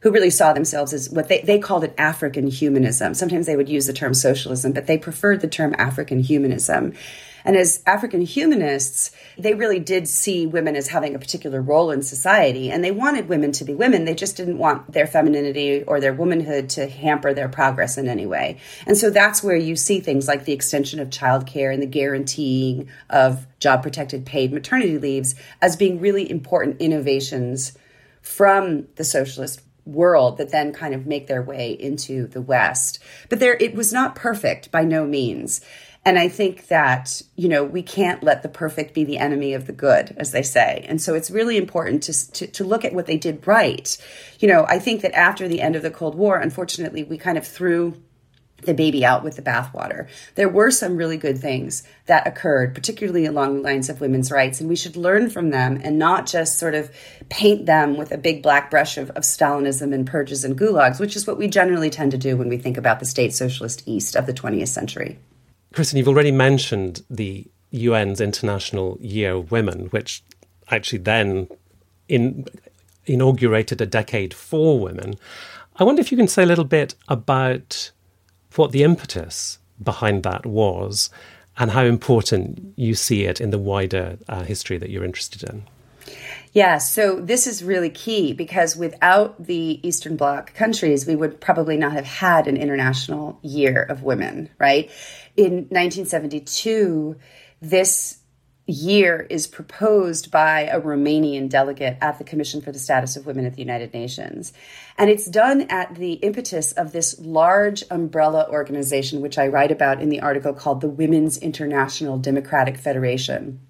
who 0.00 0.10
really 0.10 0.30
saw 0.30 0.52
themselves 0.54 0.94
as 0.94 1.10
what 1.10 1.28
they, 1.28 1.42
they 1.42 1.58
called 1.58 1.84
it 1.84 1.94
African 1.98 2.46
humanism. 2.46 3.12
Sometimes 3.12 3.44
they 3.44 3.56
would 3.56 3.68
use 3.68 3.86
the 3.86 3.92
term 3.92 4.14
socialism, 4.14 4.72
but 4.72 4.86
they 4.86 4.96
preferred 4.96 5.42
the 5.42 5.48
term 5.48 5.74
African 5.76 6.20
humanism. 6.20 6.94
And 7.44 7.56
as 7.56 7.82
African 7.86 8.20
humanists, 8.20 9.10
they 9.38 9.54
really 9.54 9.78
did 9.78 10.08
see 10.08 10.46
women 10.46 10.76
as 10.76 10.88
having 10.88 11.14
a 11.14 11.18
particular 11.18 11.60
role 11.60 11.90
in 11.90 12.02
society. 12.02 12.70
And 12.70 12.84
they 12.84 12.90
wanted 12.90 13.28
women 13.28 13.52
to 13.52 13.64
be 13.64 13.74
women. 13.74 14.04
They 14.04 14.14
just 14.14 14.36
didn't 14.36 14.58
want 14.58 14.92
their 14.92 15.06
femininity 15.06 15.82
or 15.84 16.00
their 16.00 16.14
womanhood 16.14 16.68
to 16.70 16.88
hamper 16.88 17.32
their 17.34 17.48
progress 17.48 17.98
in 17.98 18.08
any 18.08 18.26
way. 18.26 18.58
And 18.86 18.96
so 18.96 19.10
that's 19.10 19.42
where 19.42 19.56
you 19.56 19.76
see 19.76 20.00
things 20.00 20.28
like 20.28 20.44
the 20.44 20.52
extension 20.52 21.00
of 21.00 21.10
childcare 21.10 21.72
and 21.72 21.82
the 21.82 21.86
guaranteeing 21.86 22.88
of 23.08 23.46
job 23.58 23.82
protected 23.82 24.26
paid 24.26 24.52
maternity 24.52 24.98
leaves 24.98 25.34
as 25.60 25.76
being 25.76 26.00
really 26.00 26.30
important 26.30 26.80
innovations 26.80 27.76
from 28.22 28.86
the 28.96 29.04
socialist 29.04 29.62
world 29.86 30.38
that 30.38 30.50
then 30.50 30.72
kind 30.72 30.94
of 30.94 31.06
make 31.06 31.26
their 31.26 31.42
way 31.42 31.72
into 31.72 32.26
the 32.28 32.40
West. 32.40 32.98
But 33.28 33.40
there, 33.40 33.54
it 33.54 33.74
was 33.74 33.92
not 33.92 34.14
perfect 34.14 34.70
by 34.70 34.84
no 34.84 35.06
means. 35.06 35.60
And 36.04 36.18
I 36.18 36.28
think 36.28 36.68
that, 36.68 37.20
you 37.36 37.48
know, 37.48 37.62
we 37.62 37.82
can't 37.82 38.22
let 38.22 38.42
the 38.42 38.48
perfect 38.48 38.94
be 38.94 39.04
the 39.04 39.18
enemy 39.18 39.52
of 39.52 39.66
the 39.66 39.72
good, 39.72 40.14
as 40.16 40.32
they 40.32 40.42
say. 40.42 40.84
And 40.88 41.00
so 41.00 41.14
it's 41.14 41.30
really 41.30 41.58
important 41.58 42.02
to, 42.04 42.32
to, 42.32 42.46
to, 42.46 42.64
look 42.64 42.86
at 42.86 42.94
what 42.94 43.04
they 43.04 43.18
did 43.18 43.46
right. 43.46 43.96
You 44.38 44.48
know, 44.48 44.64
I 44.66 44.78
think 44.78 45.02
that 45.02 45.12
after 45.12 45.46
the 45.46 45.60
end 45.60 45.76
of 45.76 45.82
the 45.82 45.90
Cold 45.90 46.14
War, 46.14 46.38
unfortunately, 46.38 47.04
we 47.04 47.18
kind 47.18 47.36
of 47.36 47.46
threw 47.46 48.00
the 48.62 48.74
baby 48.74 49.04
out 49.04 49.24
with 49.24 49.36
the 49.36 49.42
bathwater. 49.42 50.08
There 50.34 50.48
were 50.48 50.70
some 50.70 50.96
really 50.96 51.16
good 51.16 51.38
things 51.38 51.82
that 52.06 52.26
occurred, 52.26 52.74
particularly 52.74 53.26
along 53.26 53.56
the 53.56 53.62
lines 53.62 53.88
of 53.88 54.00
women's 54.00 54.30
rights, 54.30 54.60
and 54.60 54.68
we 54.68 54.76
should 54.76 54.96
learn 54.96 55.30
from 55.30 55.50
them 55.50 55.80
and 55.82 55.98
not 55.98 56.26
just 56.26 56.58
sort 56.58 56.74
of 56.74 56.90
paint 57.28 57.66
them 57.66 57.96
with 57.96 58.12
a 58.12 58.18
big 58.18 58.42
black 58.42 58.70
brush 58.70 58.98
of, 58.98 59.10
of 59.10 59.22
Stalinism 59.22 59.94
and 59.94 60.06
purges 60.06 60.44
and 60.44 60.58
gulags, 60.58 61.00
which 61.00 61.16
is 61.16 61.26
what 61.26 61.38
we 61.38 61.48
generally 61.48 61.90
tend 61.90 62.10
to 62.10 62.18
do 62.18 62.36
when 62.36 62.48
we 62.48 62.58
think 62.58 62.76
about 62.76 63.00
the 63.00 63.06
state 63.06 63.34
socialist 63.34 63.82
East 63.86 64.14
of 64.14 64.26
the 64.26 64.34
20th 64.34 64.68
century. 64.68 65.18
Kristen, 65.72 65.98
you've 65.98 66.08
already 66.08 66.32
mentioned 66.32 67.02
the 67.08 67.46
UN's 67.74 68.20
International 68.20 68.98
Year 69.00 69.34
of 69.34 69.52
Women, 69.52 69.86
which 69.86 70.22
actually 70.70 70.98
then 70.98 71.48
in, 72.08 72.46
inaugurated 73.06 73.80
a 73.80 73.86
decade 73.86 74.34
for 74.34 74.78
women. 74.80 75.14
I 75.76 75.84
wonder 75.84 76.00
if 76.00 76.10
you 76.10 76.18
can 76.18 76.28
say 76.28 76.42
a 76.42 76.46
little 76.46 76.64
bit 76.64 76.94
about 77.08 77.92
what 78.56 78.72
the 78.72 78.82
impetus 78.82 79.58
behind 79.82 80.24
that 80.24 80.44
was 80.44 81.10
and 81.56 81.70
how 81.70 81.84
important 81.84 82.72
you 82.76 82.94
see 82.94 83.24
it 83.24 83.40
in 83.40 83.50
the 83.50 83.58
wider 83.58 84.18
uh, 84.28 84.42
history 84.42 84.78
that 84.78 84.90
you're 84.90 85.04
interested 85.04 85.48
in. 85.48 85.62
Yeah, 86.52 86.78
so 86.78 87.20
this 87.20 87.46
is 87.46 87.62
really 87.62 87.90
key 87.90 88.32
because 88.32 88.76
without 88.76 89.46
the 89.46 89.80
Eastern 89.86 90.16
Bloc 90.16 90.52
countries, 90.52 91.06
we 91.06 91.14
would 91.14 91.40
probably 91.40 91.76
not 91.76 91.92
have 91.92 92.06
had 92.06 92.48
an 92.48 92.56
international 92.56 93.38
year 93.42 93.80
of 93.82 94.02
women, 94.02 94.50
right? 94.58 94.90
In 95.36 95.68
1972, 95.70 97.16
this 97.60 98.18
year 98.66 99.26
is 99.30 99.46
proposed 99.46 100.30
by 100.30 100.62
a 100.62 100.80
Romanian 100.80 101.48
delegate 101.48 101.98
at 102.00 102.18
the 102.18 102.24
Commission 102.24 102.60
for 102.60 102.72
the 102.72 102.78
Status 102.78 103.16
of 103.16 103.26
Women 103.26 103.44
at 103.44 103.54
the 103.54 103.62
United 103.62 103.92
Nations. 103.92 104.52
And 104.98 105.08
it's 105.10 105.26
done 105.26 105.62
at 105.62 105.94
the 105.94 106.14
impetus 106.14 106.72
of 106.72 106.92
this 106.92 107.18
large 107.20 107.84
umbrella 107.90 108.48
organization, 108.50 109.20
which 109.20 109.38
I 109.38 109.48
write 109.48 109.70
about 109.70 110.02
in 110.02 110.08
the 110.08 110.20
article 110.20 110.52
called 110.52 110.80
the 110.80 110.88
Women's 110.88 111.38
International 111.38 112.18
Democratic 112.18 112.76
Federation, 112.76 113.60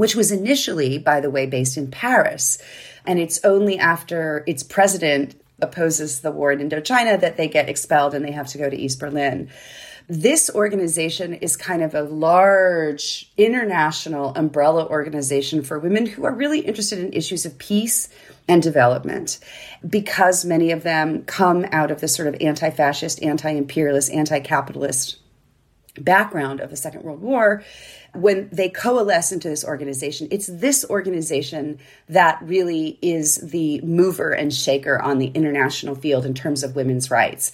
which 0.00 0.16
was 0.16 0.32
initially, 0.32 0.96
by 0.96 1.20
the 1.20 1.28
way, 1.28 1.44
based 1.44 1.76
in 1.76 1.90
Paris. 1.90 2.56
And 3.04 3.18
it's 3.18 3.44
only 3.44 3.78
after 3.78 4.42
its 4.46 4.62
president 4.62 5.38
opposes 5.60 6.20
the 6.20 6.30
war 6.30 6.52
in 6.52 6.66
Indochina 6.66 7.20
that 7.20 7.36
they 7.36 7.48
get 7.48 7.68
expelled 7.68 8.14
and 8.14 8.24
they 8.24 8.32
have 8.32 8.46
to 8.48 8.56
go 8.56 8.70
to 8.70 8.76
East 8.76 8.98
Berlin 8.98 9.50
this 10.08 10.50
organization 10.52 11.34
is 11.34 11.56
kind 11.56 11.84
of 11.84 11.94
a 11.94 12.02
large 12.02 13.30
international 13.36 14.34
umbrella 14.34 14.84
organization 14.88 15.62
for 15.62 15.78
women 15.78 16.04
who 16.04 16.24
are 16.24 16.34
really 16.34 16.58
interested 16.58 16.98
in 16.98 17.12
issues 17.12 17.46
of 17.46 17.56
peace 17.58 18.08
and 18.48 18.60
development 18.60 19.38
because 19.88 20.44
many 20.44 20.72
of 20.72 20.82
them 20.82 21.22
come 21.26 21.64
out 21.70 21.92
of 21.92 22.00
the 22.00 22.08
sort 22.08 22.26
of 22.26 22.34
anti 22.40 22.70
fascist, 22.70 23.22
anti 23.22 23.50
imperialist, 23.50 24.10
anti 24.10 24.40
capitalist 24.40 25.20
background 26.00 26.58
of 26.60 26.70
the 26.70 26.76
Second 26.76 27.02
World 27.04 27.20
War. 27.20 27.62
When 28.14 28.48
they 28.50 28.68
coalesce 28.68 29.32
into 29.32 29.48
this 29.48 29.64
organization, 29.64 30.28
it's 30.30 30.46
this 30.46 30.84
organization 30.88 31.78
that 32.08 32.38
really 32.42 32.98
is 33.00 33.36
the 33.36 33.80
mover 33.82 34.32
and 34.32 34.52
shaker 34.52 35.00
on 35.00 35.18
the 35.18 35.28
international 35.28 35.94
field 35.94 36.26
in 36.26 36.34
terms 36.34 36.62
of 36.62 36.76
women's 36.76 37.10
rights. 37.10 37.52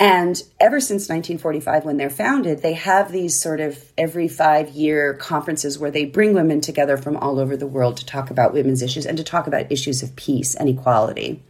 And 0.00 0.42
ever 0.58 0.80
since 0.80 1.10
1945, 1.10 1.84
when 1.84 1.98
they're 1.98 2.08
founded, 2.08 2.62
they 2.62 2.72
have 2.72 3.12
these 3.12 3.38
sort 3.38 3.60
of 3.60 3.84
every 3.98 4.28
five 4.28 4.70
year 4.70 5.12
conferences 5.12 5.78
where 5.78 5.90
they 5.90 6.06
bring 6.06 6.32
women 6.32 6.62
together 6.62 6.96
from 6.96 7.18
all 7.18 7.38
over 7.38 7.54
the 7.54 7.66
world 7.66 7.98
to 7.98 8.06
talk 8.06 8.30
about 8.30 8.54
women's 8.54 8.80
issues 8.80 9.04
and 9.04 9.18
to 9.18 9.24
talk 9.24 9.46
about 9.46 9.70
issues 9.70 10.02
of 10.02 10.16
peace 10.16 10.54
and 10.54 10.70
equality. 10.70 11.42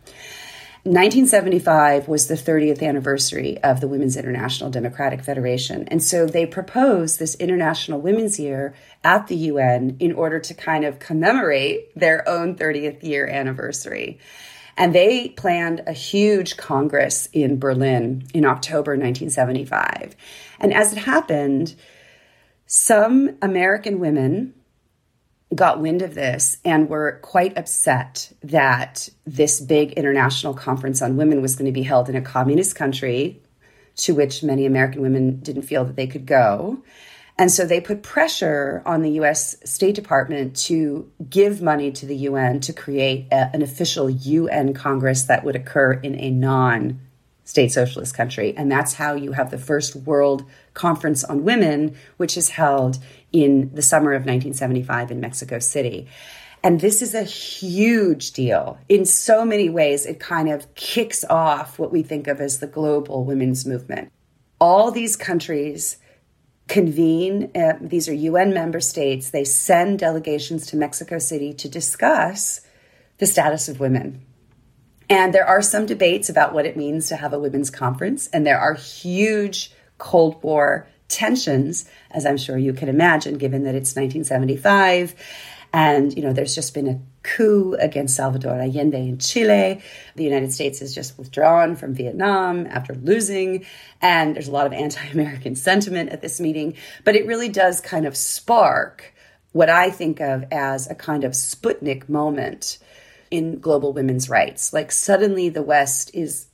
1975 0.85 2.09
was 2.09 2.27
the 2.27 2.35
30th 2.35 2.83
anniversary 2.83 3.59
of 3.63 3.83
the 3.83 3.89
Women's 3.89 4.17
International 4.17 4.71
Democratic 4.71 5.23
Federation. 5.23 5.87
And 5.89 6.03
so 6.03 6.25
they 6.25 6.47
proposed 6.47 7.19
this 7.19 7.35
International 7.35 8.01
Women's 8.01 8.39
Year 8.39 8.75
at 9.05 9.27
the 9.27 9.37
UN 9.37 9.99
in 10.01 10.13
order 10.13 10.41
to 10.41 10.55
kind 10.55 10.87
of 10.87 10.99
commemorate 10.99 11.95
their 11.95 12.27
own 12.27 12.57
30th 12.57 13.03
year 13.03 13.27
anniversary. 13.27 14.19
And 14.79 14.95
they 14.95 15.29
planned 15.29 15.83
a 15.87 15.93
huge 15.93 16.57
congress 16.57 17.29
in 17.35 17.59
Berlin 17.59 18.27
in 18.33 18.47
October 18.47 18.93
1975. 18.93 20.17
And 20.59 20.73
as 20.73 20.95
it 20.95 20.99
happened, 21.01 21.75
some 22.65 23.37
American 23.43 23.99
women 23.99 24.55
got 25.55 25.81
wind 25.81 26.03
of 26.03 26.15
this 26.15 26.59
and 26.65 26.89
were 26.89 27.19
quite 27.23 27.59
upset 27.59 28.33
that 28.43 29.09
this 29.27 29.61
big 29.61 29.93
international 29.93 30.55
conference 30.55 31.03
on 31.03 31.17
women 31.17 31.43
was 31.43 31.57
going 31.57 31.67
to 31.67 31.73
be 31.73 31.83
held 31.83 32.09
in 32.09 32.15
a 32.15 32.23
communist 32.23 32.77
country 32.77 33.43
to 33.97 34.15
which 34.15 34.43
many 34.43 34.65
American 34.65 35.03
women 35.03 35.41
didn't 35.41 35.63
feel 35.63 35.85
that 35.85 35.97
they 35.97 36.07
could 36.07 36.25
go. 36.25 36.83
And 37.37 37.51
so 37.51 37.65
they 37.65 37.81
put 37.81 38.03
pressure 38.03 38.83
on 38.85 39.03
the 39.03 39.13
US 39.13 39.57
State 39.65 39.95
Department 39.95 40.55
to 40.67 41.11
give 41.29 41.63
money 41.63 41.91
to 41.93 42.07
the 42.07 42.17
UN 42.17 42.61
to 42.61 42.73
create 42.73 43.27
a, 43.33 43.51
an 43.55 43.63
official 43.63 44.11
UN 44.11 44.75
Congress 44.75 45.25
that 45.25 45.43
would 45.43 45.57
occur 45.57 45.95
in 45.95 46.19
a 46.21 46.31
non 46.31 47.01
state 47.51 47.73
socialist 47.73 48.15
country. 48.15 48.55
And 48.57 48.71
that's 48.71 48.95
how 48.95 49.15
you 49.15 49.33
have 49.33 49.51
the 49.51 49.59
first 49.59 49.97
World 49.97 50.45
Conference 50.73 51.25
on 51.25 51.43
Women, 51.43 51.97
which 52.17 52.37
is 52.37 52.51
held 52.51 52.99
in 53.33 53.75
the 53.75 53.83
summer 53.83 54.13
of 54.13 54.21
1975 54.21 55.11
in 55.11 55.19
Mexico 55.21 55.59
City. 55.59 56.07
And 56.63 56.81
this 56.81 57.03
is 57.03 57.13
a 57.13 57.25
huge 57.25 58.31
deal. 58.31 58.79
In 58.89 59.05
so 59.05 59.45
many 59.45 59.69
ways, 59.69 60.07
it 60.07 60.21
kind 60.21 60.49
of 60.49 60.73
kicks 60.77 61.25
off 61.25 61.77
what 61.77 61.91
we 61.91 62.05
think 62.05 62.29
of 62.29 62.41
as 62.41 62.61
the 62.61 62.69
global 62.69 63.25
women's 63.25 63.67
movement. 63.67 64.13
All 64.61 64.93
these 64.93 65.17
countries 65.17 65.97
convene. 66.69 67.51
Uh, 67.53 67.73
these 67.81 68.09
are 68.09 68.15
UN 68.15 68.55
member 68.55 68.79
states. 68.79 69.31
They 69.31 69.43
send 69.43 69.99
delegations 69.99 70.67
to 70.67 70.77
Mexico 70.77 71.19
City 71.19 71.53
to 71.55 71.69
discuss 71.69 72.61
the 73.19 73.27
status 73.27 73.69
of 73.69 73.81
women. 73.81 74.25
And 75.11 75.35
there 75.35 75.47
are 75.47 75.61
some 75.61 75.85
debates 75.85 76.31
about 76.31 76.55
what 76.55 76.65
it 76.65 76.77
means 76.77 77.09
to 77.09 77.17
have 77.17 77.35
a 77.35 77.39
women's 77.39 77.69
conference, 77.69 78.29
and 78.29 78.47
there 78.47 78.59
are 78.59 78.75
huge 78.75 79.73
Cold 79.99 80.43
War 80.43 80.87
tensions, 81.09 81.85
as 82.11 82.25
I'm 82.25 82.39
sure 82.39 82.57
you 82.57 82.73
can 82.73 82.89
imagine, 82.89 83.37
given 83.37 83.65
that 83.65 83.75
it's 83.75 83.95
1975 83.95 85.15
and, 85.73 86.17
you 86.17 86.23
know, 86.23 86.33
there's 86.33 86.55
just 86.55 86.75
been 86.75 86.89
a 86.89 87.01
coup 87.23 87.77
against 87.79 88.17
Salvador 88.17 88.61
Allende 88.61 88.97
in 88.97 89.19
Chile. 89.19 89.81
The 90.17 90.25
United 90.25 90.53
States 90.53 90.81
has 90.81 90.95
just 90.95 91.17
withdrawn 91.17 91.77
from 91.77 91.95
Vietnam 91.95 92.67
after 92.67 92.95
losing. 92.95 93.65
And 94.03 94.35
there's 94.35 94.49
a 94.49 94.53
lot 94.53 94.67
of 94.67 94.73
anti 94.73 95.07
American 95.09 95.55
sentiment 95.57 96.11
at 96.11 96.23
this 96.23 96.41
meeting. 96.41 96.75
But 97.05 97.15
it 97.15 97.27
really 97.27 97.49
does 97.49 97.81
kind 97.81 98.07
of 98.07 98.17
spark 98.17 99.15
what 99.53 99.69
I 99.69 99.91
think 99.91 100.21
of 100.21 100.45
as 100.51 100.91
a 100.91 100.95
kind 100.95 101.25
of 101.25 101.33
Sputnik 101.33 102.09
moment 102.09 102.79
in 103.31 103.61
global 103.61 103.93
women's 103.93 104.29
rights. 104.29 104.73
Like 104.73 104.91
suddenly 104.91 105.49
the 105.49 105.63
West 105.63 106.11
is 106.15 106.49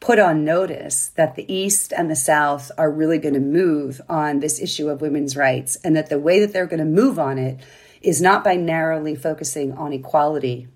put 0.00 0.18
on 0.18 0.44
notice 0.44 1.08
that 1.16 1.34
the 1.34 1.52
East 1.52 1.92
and 1.92 2.10
the 2.10 2.16
South 2.16 2.70
are 2.76 2.90
really 2.90 3.18
going 3.18 3.34
to 3.34 3.40
move 3.40 4.00
on 4.08 4.40
this 4.40 4.60
issue 4.60 4.88
of 4.88 5.00
women's 5.00 5.36
rights 5.36 5.76
and 5.82 5.96
that 5.96 6.10
the 6.10 6.18
way 6.18 6.40
that 6.40 6.52
they're 6.52 6.66
going 6.66 6.78
to 6.78 6.84
move 6.84 7.18
on 7.18 7.38
it 7.38 7.60
is 8.02 8.20
not 8.20 8.44
by 8.44 8.54
narrowly 8.54 9.16
focusing 9.16 9.72
on 9.72 9.92
equality 9.92 10.68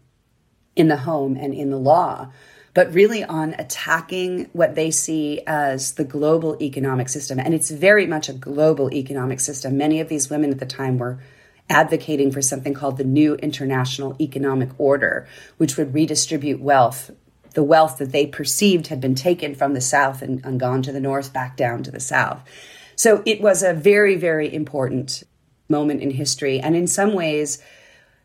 in 0.74 0.88
the 0.88 0.96
home 0.96 1.36
and 1.36 1.52
in 1.52 1.70
the 1.70 1.78
law, 1.78 2.32
but 2.74 2.92
really 2.92 3.22
on 3.22 3.54
attacking 3.58 4.48
what 4.52 4.74
they 4.74 4.90
see 4.90 5.42
as 5.46 5.94
the 5.94 6.04
global 6.04 6.56
economic 6.62 7.08
system. 7.08 7.38
And 7.38 7.52
it's 7.52 7.70
very 7.70 8.06
much 8.06 8.28
a 8.28 8.32
global 8.32 8.92
economic 8.92 9.40
system. 9.40 9.76
Many 9.76 10.00
of 10.00 10.08
these 10.08 10.30
women 10.30 10.50
at 10.50 10.58
the 10.58 10.66
time 10.66 10.98
were 10.98 11.20
advocating 11.70 12.30
for 12.30 12.42
something 12.42 12.74
called 12.74 12.98
the 12.98 13.04
New 13.04 13.36
International 13.36 14.16
Economic 14.20 14.70
Order, 14.78 15.26
which 15.56 15.76
would 15.76 15.94
redistribute 15.94 16.60
wealth, 16.60 17.10
the 17.54 17.62
wealth 17.62 17.98
that 17.98 18.12
they 18.12 18.26
perceived 18.26 18.88
had 18.88 19.00
been 19.00 19.14
taken 19.14 19.54
from 19.54 19.74
the 19.74 19.80
South 19.80 20.20
and, 20.20 20.44
and 20.44 20.60
gone 20.60 20.82
to 20.82 20.92
the 20.92 21.00
North 21.00 21.32
back 21.32 21.56
down 21.56 21.82
to 21.84 21.90
the 21.90 22.00
South. 22.00 22.42
So 22.96 23.22
it 23.24 23.40
was 23.40 23.62
a 23.62 23.72
very, 23.72 24.16
very 24.16 24.52
important 24.52 25.22
moment 25.68 26.02
in 26.02 26.10
history. 26.10 26.60
And 26.60 26.76
in 26.76 26.86
some 26.86 27.14
ways, 27.14 27.62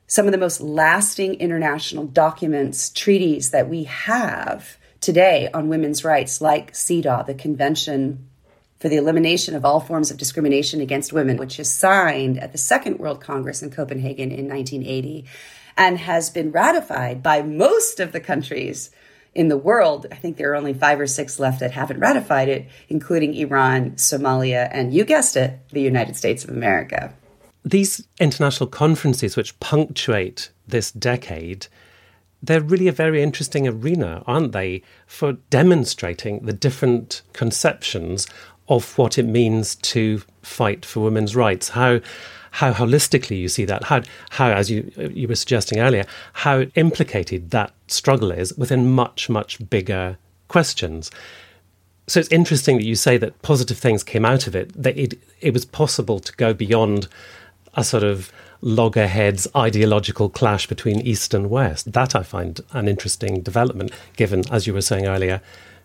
some 0.07 0.25
of 0.25 0.31
the 0.31 0.37
most 0.37 0.61
lasting 0.61 1.35
international 1.35 2.05
documents, 2.05 2.89
treaties 2.89 3.51
that 3.51 3.69
we 3.69 3.85
have 3.85 4.77
today 5.01 5.49
on 5.53 5.69
women's 5.69 6.03
rights, 6.03 6.41
like 6.41 6.73
CEDAW, 6.73 7.25
the 7.25 7.33
Convention 7.33 8.27
for 8.79 8.89
the 8.89 8.97
Elimination 8.97 9.55
of 9.55 9.65
All 9.65 9.79
Forms 9.79 10.11
of 10.11 10.17
Discrimination 10.17 10.81
Against 10.81 11.13
Women, 11.13 11.37
which 11.37 11.59
is 11.59 11.71
signed 11.71 12.37
at 12.39 12.51
the 12.51 12.57
Second 12.57 12.99
World 12.99 13.21
Congress 13.21 13.61
in 13.61 13.71
Copenhagen 13.71 14.31
in 14.31 14.47
1980 14.47 15.25
and 15.77 15.99
has 15.99 16.29
been 16.29 16.51
ratified 16.51 17.21
by 17.21 17.41
most 17.41 17.99
of 17.99 18.11
the 18.11 18.19
countries 18.19 18.91
in 19.33 19.49
the 19.49 19.57
world. 19.57 20.05
I 20.11 20.15
think 20.15 20.37
there 20.37 20.51
are 20.51 20.55
only 20.55 20.73
five 20.73 20.99
or 20.99 21.07
six 21.07 21.39
left 21.39 21.59
that 21.59 21.71
haven't 21.71 21.99
ratified 21.99 22.47
it, 22.47 22.67
including 22.87 23.33
Iran, 23.33 23.91
Somalia, 23.91 24.69
and 24.71 24.93
you 24.93 25.03
guessed 25.03 25.35
it, 25.35 25.59
the 25.69 25.81
United 25.81 26.15
States 26.15 26.43
of 26.43 26.49
America 26.49 27.13
these 27.65 28.07
international 28.19 28.69
conferences, 28.69 29.35
which 29.35 29.59
punctuate 29.59 30.51
this 30.67 30.91
decade, 30.91 31.67
they're 32.41 32.61
really 32.61 32.87
a 32.87 32.93
very 32.93 33.23
interesting 33.23 33.67
arena, 33.67 34.23
aren't 34.27 34.51
they, 34.51 34.83
for 35.07 35.33
demonstrating 35.49 36.45
the 36.45 36.53
different 36.53 37.23
conceptions 37.33 38.27
of 38.67 38.97
what 38.97 39.17
it 39.17 39.23
means 39.23 39.75
to 39.75 40.21
fight 40.41 40.85
for 40.85 41.01
women's 41.01 41.35
rights. 41.35 41.69
How 41.69 41.99
how 42.51 42.71
holistically 42.71 43.37
you 43.37 43.49
see 43.49 43.65
that, 43.65 43.83
how 43.83 44.01
how 44.29 44.51
as 44.51 44.71
you 44.71 44.91
you 45.13 45.27
were 45.27 45.35
suggesting 45.35 45.79
earlier, 45.79 46.05
how 46.33 46.61
implicated 46.75 47.51
that 47.51 47.73
struggle 47.87 48.31
is 48.31 48.57
within 48.57 48.91
much 48.91 49.29
much 49.29 49.69
bigger 49.69 50.17
questions. 50.47 51.11
So 52.07 52.19
it's 52.19 52.29
interesting 52.29 52.77
that 52.77 52.85
you 52.85 52.95
say 52.95 53.17
that 53.17 53.41
positive 53.41 53.77
things 53.77 54.03
came 54.03 54.25
out 54.25 54.47
of 54.47 54.55
it. 54.55 54.71
That 54.81 54.97
it 54.97 55.19
it 55.41 55.53
was 55.53 55.65
possible 55.65 56.19
to 56.19 56.33
go 56.33 56.53
beyond 56.53 57.07
a 57.73 57.83
sort 57.83 58.03
of 58.03 58.31
loggerheads 58.61 59.47
ideological 59.55 60.29
clash 60.29 60.65
between 60.65 61.01
East 61.01 61.33
and 61.33 61.49
West. 61.49 61.91
That 61.91 62.15
I 62.15 62.23
find 62.23 62.61
an 62.71 62.87
interesting 62.87 63.41
development, 63.41 63.91
given, 64.15 64.43
as 64.51 64.65
you 64.65 64.73
were 64.73 64.81
saying 64.81 65.05
earlier, 65.05 65.41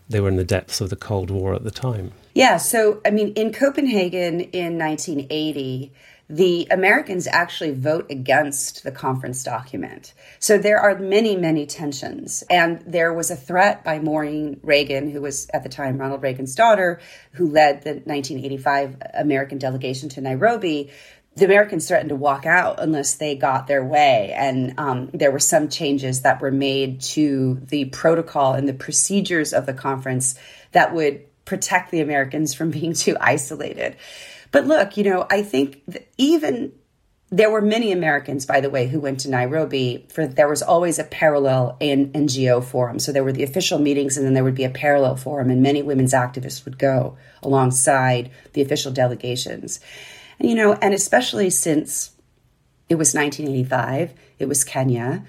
they 0.09 0.19
were 0.19 0.29
in 0.29 0.37
the 0.37 0.43
depths 0.43 0.81
of 0.81 0.89
the 0.89 0.95
Cold 0.95 1.29
War 1.29 1.53
at 1.53 1.63
the 1.63 1.71
time. 1.71 2.13
Yeah, 2.33 2.57
so 2.57 3.01
I 3.05 3.11
mean, 3.11 3.33
in 3.33 3.53
Copenhagen 3.53 4.41
in 4.41 4.77
1980, 4.77 5.91
the 6.31 6.65
Americans 6.71 7.27
actually 7.27 7.71
vote 7.71 8.09
against 8.09 8.83
the 8.83 8.91
conference 8.91 9.43
document. 9.43 10.13
So 10.39 10.57
there 10.57 10.77
are 10.77 10.97
many, 10.97 11.35
many 11.35 11.65
tensions. 11.65 12.41
And 12.49 12.81
there 12.87 13.13
was 13.13 13.31
a 13.31 13.35
threat 13.35 13.83
by 13.83 13.99
Maureen 13.99 14.57
Reagan, 14.63 15.11
who 15.11 15.21
was 15.21 15.49
at 15.53 15.63
the 15.63 15.69
time 15.69 15.97
Ronald 15.97 16.23
Reagan's 16.23 16.55
daughter, 16.55 17.01
who 17.33 17.51
led 17.51 17.81
the 17.81 17.95
1985 18.05 18.95
American 19.13 19.57
delegation 19.57 20.07
to 20.09 20.21
Nairobi, 20.21 20.89
the 21.35 21.45
Americans 21.45 21.87
threatened 21.87 22.09
to 22.09 22.15
walk 22.15 22.45
out 22.45 22.79
unless 22.79 23.15
they 23.15 23.35
got 23.35 23.67
their 23.67 23.83
way. 23.83 24.33
And 24.35 24.73
um, 24.77 25.09
there 25.13 25.31
were 25.31 25.39
some 25.39 25.69
changes 25.69 26.21
that 26.21 26.41
were 26.41 26.51
made 26.51 27.01
to 27.01 27.59
the 27.67 27.85
protocol 27.85 28.53
and 28.53 28.67
the 28.67 28.73
procedures 28.73 29.53
of 29.53 29.65
the 29.65 29.73
conference 29.73 30.35
that 30.71 30.93
would 30.93 31.25
protect 31.51 31.91
the 31.91 31.99
Americans 31.99 32.53
from 32.53 32.71
being 32.71 32.93
too 32.93 33.17
isolated. 33.19 33.97
But 34.51 34.67
look, 34.67 34.95
you 34.95 35.03
know, 35.03 35.27
I 35.29 35.43
think 35.43 35.81
even 36.17 36.71
there 37.29 37.51
were 37.51 37.61
many 37.61 37.91
Americans, 37.91 38.45
by 38.45 38.61
the 38.61 38.69
way, 38.69 38.87
who 38.87 39.01
went 39.01 39.19
to 39.21 39.29
Nairobi 39.29 40.07
for 40.07 40.25
there 40.25 40.47
was 40.47 40.61
always 40.61 40.97
a 40.97 41.03
parallel 41.03 41.75
in 41.81 42.09
NGO 42.13 42.63
forum. 42.63 42.99
So 42.99 43.11
there 43.11 43.25
were 43.25 43.33
the 43.33 43.43
official 43.43 43.79
meetings 43.79 44.15
and 44.15 44.25
then 44.25 44.33
there 44.33 44.45
would 44.45 44.55
be 44.55 44.63
a 44.63 44.69
parallel 44.69 45.17
forum, 45.17 45.49
and 45.49 45.61
many 45.61 45.81
women's 45.81 46.13
activists 46.13 46.63
would 46.63 46.77
go 46.77 47.17
alongside 47.43 48.31
the 48.53 48.61
official 48.61 48.93
delegations. 48.93 49.81
And, 50.39 50.49
you 50.49 50.55
know, 50.55 50.71
and 50.75 50.93
especially 50.93 51.49
since 51.49 52.11
it 52.87 52.95
was 52.95 53.13
1985, 53.13 54.13
it 54.39 54.47
was 54.47 54.63
Kenya, 54.63 55.25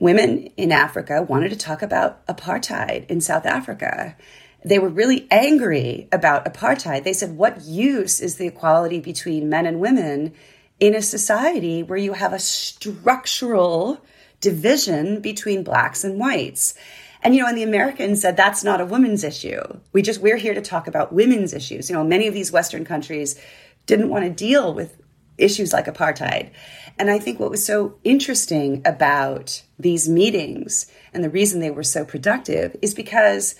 women 0.00 0.46
in 0.56 0.72
Africa 0.72 1.22
wanted 1.22 1.50
to 1.50 1.56
talk 1.56 1.80
about 1.80 2.26
apartheid 2.26 3.08
in 3.08 3.20
South 3.20 3.46
Africa. 3.46 4.16
They 4.64 4.78
were 4.78 4.88
really 4.88 5.26
angry 5.30 6.08
about 6.10 6.46
apartheid. 6.46 7.04
They 7.04 7.12
said, 7.12 7.36
What 7.36 7.62
use 7.62 8.20
is 8.20 8.36
the 8.36 8.46
equality 8.46 9.00
between 9.00 9.48
men 9.48 9.66
and 9.66 9.80
women 9.80 10.32
in 10.80 10.94
a 10.94 11.02
society 11.02 11.82
where 11.82 11.98
you 11.98 12.14
have 12.14 12.32
a 12.32 12.38
structural 12.38 14.00
division 14.40 15.20
between 15.20 15.64
blacks 15.64 16.02
and 16.02 16.18
whites? 16.18 16.74
And 17.22 17.34
you 17.34 17.42
know, 17.42 17.48
and 17.48 17.56
the 17.56 17.62
Americans 17.62 18.20
said 18.20 18.36
that's 18.36 18.62
not 18.62 18.82
a 18.82 18.86
women's 18.86 19.24
issue. 19.24 19.62
We 19.92 20.02
just 20.02 20.20
we're 20.20 20.36
here 20.36 20.54
to 20.54 20.60
talk 20.60 20.86
about 20.86 21.12
women's 21.12 21.54
issues. 21.54 21.88
You 21.88 21.96
know, 21.96 22.04
many 22.04 22.26
of 22.26 22.34
these 22.34 22.52
Western 22.52 22.84
countries 22.84 23.40
didn't 23.86 24.10
want 24.10 24.24
to 24.24 24.30
deal 24.30 24.74
with 24.74 24.96
issues 25.38 25.72
like 25.72 25.86
apartheid. 25.86 26.50
And 26.98 27.10
I 27.10 27.18
think 27.18 27.40
what 27.40 27.50
was 27.50 27.64
so 27.64 27.98
interesting 28.04 28.82
about 28.84 29.62
these 29.78 30.08
meetings 30.08 30.86
and 31.12 31.24
the 31.24 31.30
reason 31.30 31.60
they 31.60 31.70
were 31.70 31.82
so 31.82 32.04
productive 32.04 32.76
is 32.82 32.94
because 32.94 33.56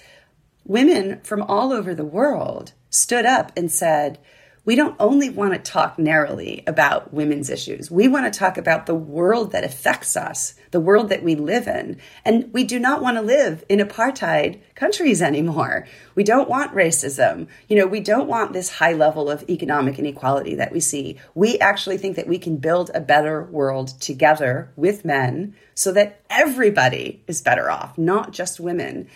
women 0.65 1.21
from 1.23 1.43
all 1.43 1.73
over 1.73 1.95
the 1.95 2.05
world 2.05 2.73
stood 2.91 3.27
up 3.27 3.53
and 3.57 3.71
said, 3.71 4.19
we 4.67 4.77
don't 4.77 4.97
only 4.99 5.29
want 5.29 5.53
to 5.53 5.59
talk 5.59 5.99
narrowly 5.99 6.65
about 6.67 7.13
women's 7.13 7.51
issues. 7.51 7.91
We 7.91 8.09
want 8.09 8.33
to 8.33 8.39
talk 8.39 8.57
about 8.57 8.87
the 8.87 8.95
world 8.95 9.53
that 9.53 9.63
affects 9.63 10.17
us, 10.17 10.55
the 10.71 10.81
world 10.81 11.11
that 11.11 11.23
we 11.23 11.35
live 11.35 11.69
in. 11.69 11.99
And 12.25 12.51
we 12.53 12.65
do 12.65 12.79
not 12.79 13.03
want 13.03 13.19
to 13.19 13.23
live 13.23 13.63
in 13.69 13.79
apartheid 13.81 14.61
countries 14.75 15.21
anymore. 15.21 15.87
We 16.15 16.25
don't 16.25 16.49
want 16.49 16.75
racism. 16.75 17.49
You 17.69 17.77
know, 17.77 17.87
we 17.87 18.01
don't 18.01 18.27
want 18.27 18.55
this 18.55 18.71
high 18.71 18.95
level 18.95 19.31
of 19.31 19.45
economic 19.51 19.99
inequality 19.99 20.55
that 20.55 20.73
we 20.73 20.81
see. 20.81 21.19
We 21.35 21.59
actually 21.59 21.99
think 21.99 22.17
that 22.17 22.29
we 22.29 22.39
can 22.39 22.57
build 22.57 22.91
a 22.95 23.01
better 23.01 23.45
world 23.45 24.01
together 24.01 24.73
with 24.77 25.05
men 25.05 25.55
so 25.75 25.93
that 25.93 26.23
everybody 26.31 27.23
is 27.27 27.43
better 27.43 27.71
off, 27.71 27.99
not 27.99 28.33
just 28.33 28.61
women. 28.61 29.09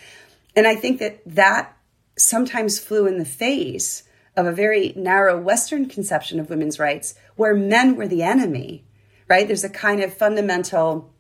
And 0.59 0.66
I 0.66 0.75
think 0.75 0.99
that 0.99 1.21
that 1.25 1.77
sometimes 2.16 2.81
flew 2.81 3.07
in 3.07 3.18
the 3.18 3.25
face 3.25 4.03
of 4.37 4.44
a 4.44 4.51
very 4.51 4.92
narrow 4.97 5.40
Western 5.40 5.87
conception 5.87 6.40
of 6.40 6.51
women's 6.51 6.81
rights 6.81 7.14
where 7.37 7.55
men 7.55 7.94
were 7.94 8.09
the 8.09 8.25
enemy, 8.25 8.85
right? 9.29 9.47
There's 9.47 9.62
a 9.62 9.71
kind 9.71 10.03
of 10.03 10.12
fundamental 10.12 11.14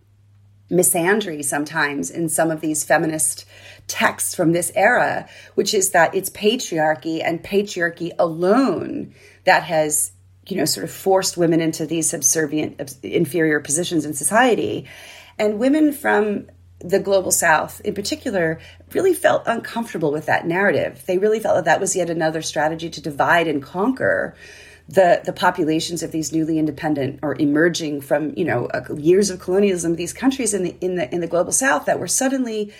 misandry 0.68 1.44
sometimes 1.44 2.10
in 2.10 2.28
some 2.28 2.50
of 2.50 2.60
these 2.60 2.82
feminist 2.82 3.44
texts 3.86 4.34
from 4.34 4.50
this 4.50 4.72
era, 4.74 5.28
which 5.54 5.72
is 5.72 5.90
that 5.90 6.16
it's 6.16 6.30
patriarchy 6.30 7.22
and 7.24 7.40
patriarchy 7.40 8.10
alone 8.18 9.14
that 9.44 9.62
has, 9.62 10.10
you 10.48 10.56
know, 10.56 10.64
sort 10.64 10.82
of 10.82 10.90
forced 10.90 11.36
women 11.36 11.60
into 11.60 11.86
these 11.86 12.10
subservient, 12.10 12.96
inferior 13.04 13.60
positions 13.60 14.04
in 14.04 14.14
society. 14.14 14.88
And 15.38 15.60
women 15.60 15.92
from 15.92 16.48
the 16.80 17.00
global 17.00 17.30
south 17.30 17.80
in 17.80 17.94
particular 17.94 18.60
really 18.92 19.14
felt 19.14 19.42
uncomfortable 19.46 20.12
with 20.12 20.26
that 20.26 20.46
narrative. 20.46 21.02
They 21.06 21.18
really 21.18 21.40
felt 21.40 21.56
that 21.56 21.64
that 21.64 21.80
was 21.80 21.96
yet 21.96 22.10
another 22.10 22.42
strategy 22.42 22.88
to 22.90 23.00
divide 23.00 23.48
and 23.48 23.62
conquer 23.62 24.34
the 24.88 25.20
the 25.24 25.32
populations 25.32 26.02
of 26.02 26.12
these 26.12 26.32
newly 26.32 26.58
independent 26.58 27.20
or 27.22 27.34
emerging 27.36 28.00
from 28.00 28.32
you 28.36 28.44
know 28.44 28.66
uh, 28.66 28.94
years 28.94 29.28
of 29.28 29.38
colonialism 29.38 29.96
these 29.96 30.14
countries 30.14 30.54
in 30.54 30.64
the 30.64 30.76
in 30.80 30.94
the 30.94 31.12
in 31.14 31.20
the 31.20 31.26
global 31.26 31.52
south 31.52 31.84
that 31.84 32.00
were 32.00 32.08
suddenly 32.08 32.72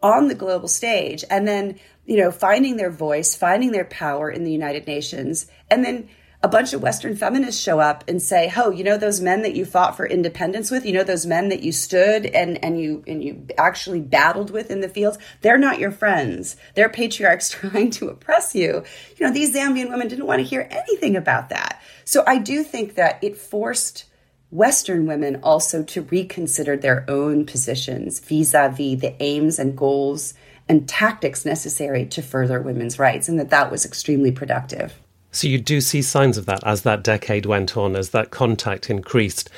on 0.00 0.28
the 0.28 0.34
global 0.36 0.68
stage 0.68 1.24
and 1.28 1.48
then 1.48 1.78
you 2.06 2.16
know 2.16 2.30
finding 2.30 2.76
their 2.76 2.90
voice 2.90 3.34
finding 3.34 3.72
their 3.72 3.84
power 3.84 4.30
in 4.30 4.44
the 4.44 4.52
united 4.52 4.86
nations 4.86 5.48
and 5.68 5.84
then 5.84 6.08
a 6.40 6.48
bunch 6.48 6.72
of 6.72 6.80
Western 6.80 7.16
feminists 7.16 7.60
show 7.60 7.80
up 7.80 8.04
and 8.06 8.22
say, 8.22 8.52
"Oh, 8.56 8.70
you 8.70 8.84
know 8.84 8.96
those 8.96 9.20
men 9.20 9.42
that 9.42 9.56
you 9.56 9.64
fought 9.64 9.96
for 9.96 10.06
independence 10.06 10.70
with, 10.70 10.86
you 10.86 10.92
know 10.92 11.02
those 11.02 11.26
men 11.26 11.48
that 11.48 11.62
you 11.62 11.72
stood 11.72 12.26
and 12.26 12.62
and 12.64 12.80
you 12.80 13.02
and 13.08 13.24
you 13.24 13.44
actually 13.58 14.00
battled 14.00 14.50
with 14.50 14.70
in 14.70 14.80
the 14.80 14.88
fields. 14.88 15.18
They're 15.40 15.58
not 15.58 15.80
your 15.80 15.90
friends. 15.90 16.56
They're 16.74 16.88
patriarchs 16.88 17.50
trying 17.50 17.90
to 17.92 18.08
oppress 18.08 18.54
you." 18.54 18.84
You 19.16 19.26
know, 19.26 19.32
these 19.32 19.54
Zambian 19.54 19.90
women 19.90 20.06
didn't 20.06 20.26
want 20.26 20.38
to 20.40 20.46
hear 20.46 20.68
anything 20.70 21.16
about 21.16 21.48
that. 21.48 21.82
So 22.04 22.22
I 22.26 22.38
do 22.38 22.62
think 22.62 22.94
that 22.94 23.18
it 23.22 23.36
forced 23.36 24.04
Western 24.50 25.06
women 25.06 25.40
also 25.42 25.82
to 25.82 26.02
reconsider 26.02 26.76
their 26.76 27.04
own 27.08 27.44
positions 27.44 28.20
vis-a-vis 28.20 29.00
the 29.00 29.14
aims 29.20 29.58
and 29.58 29.76
goals 29.76 30.34
and 30.68 30.88
tactics 30.88 31.44
necessary 31.44 32.06
to 32.06 32.22
further 32.22 32.60
women's 32.60 32.98
rights, 32.98 33.28
and 33.28 33.40
that 33.40 33.50
that 33.50 33.70
was 33.70 33.84
extremely 33.84 34.30
productive. 34.30 34.94
So 35.30 35.46
you 35.46 35.58
do 35.58 35.80
see 35.80 36.02
signs 36.02 36.38
of 36.38 36.46
that 36.46 36.64
as 36.64 36.82
that 36.82 37.02
decade 37.02 37.46
went 37.46 37.76
on, 37.76 37.96
as 37.96 38.10
that 38.10 38.30
contact 38.30 38.90
increased. 38.90 39.50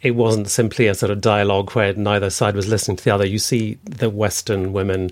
it 0.00 0.12
wasn't 0.12 0.48
simply 0.48 0.86
a 0.86 0.94
sort 0.94 1.10
of 1.10 1.20
dialogue 1.20 1.72
where 1.72 1.92
neither 1.94 2.30
side 2.30 2.54
was 2.54 2.68
listening 2.68 2.96
to 2.96 3.04
the 3.04 3.10
other. 3.10 3.26
You 3.26 3.38
see 3.38 3.78
the 3.84 4.08
Western 4.10 4.72
women 4.72 5.10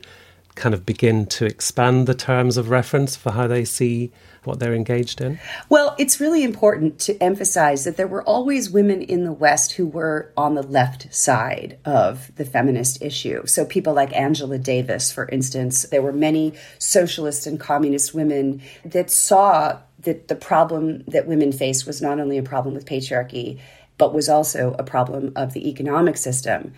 kind 0.54 0.74
of 0.74 0.86
begin 0.86 1.26
to 1.26 1.44
expand 1.44 2.06
the 2.06 2.14
terms 2.14 2.56
of 2.56 2.70
reference 2.70 3.14
for 3.14 3.32
how 3.32 3.46
they 3.46 3.64
see 3.64 4.10
what 4.46 4.58
they're 4.58 4.74
engaged 4.74 5.20
in? 5.20 5.38
Well, 5.68 5.94
it's 5.98 6.20
really 6.20 6.44
important 6.44 6.98
to 7.00 7.22
emphasize 7.22 7.84
that 7.84 7.96
there 7.96 8.06
were 8.06 8.22
always 8.22 8.70
women 8.70 9.02
in 9.02 9.24
the 9.24 9.32
West 9.32 9.72
who 9.72 9.86
were 9.86 10.32
on 10.36 10.54
the 10.54 10.62
left 10.62 11.12
side 11.14 11.78
of 11.84 12.34
the 12.36 12.44
feminist 12.44 13.02
issue. 13.02 13.44
So 13.46 13.64
people 13.64 13.92
like 13.92 14.14
Angela 14.16 14.58
Davis, 14.58 15.12
for 15.12 15.28
instance, 15.28 15.82
there 15.84 16.02
were 16.02 16.12
many 16.12 16.54
socialist 16.78 17.46
and 17.46 17.60
communist 17.60 18.14
women 18.14 18.62
that 18.84 19.10
saw 19.10 19.80
that 20.00 20.28
the 20.28 20.36
problem 20.36 21.04
that 21.08 21.26
women 21.26 21.52
faced 21.52 21.86
was 21.86 22.02
not 22.02 22.20
only 22.20 22.38
a 22.38 22.42
problem 22.42 22.74
with 22.74 22.86
patriarchy, 22.86 23.58
but 23.98 24.14
was 24.14 24.28
also 24.28 24.74
a 24.78 24.84
problem 24.84 25.32
of 25.36 25.52
the 25.52 25.68
economic 25.68 26.16
system. 26.16 26.72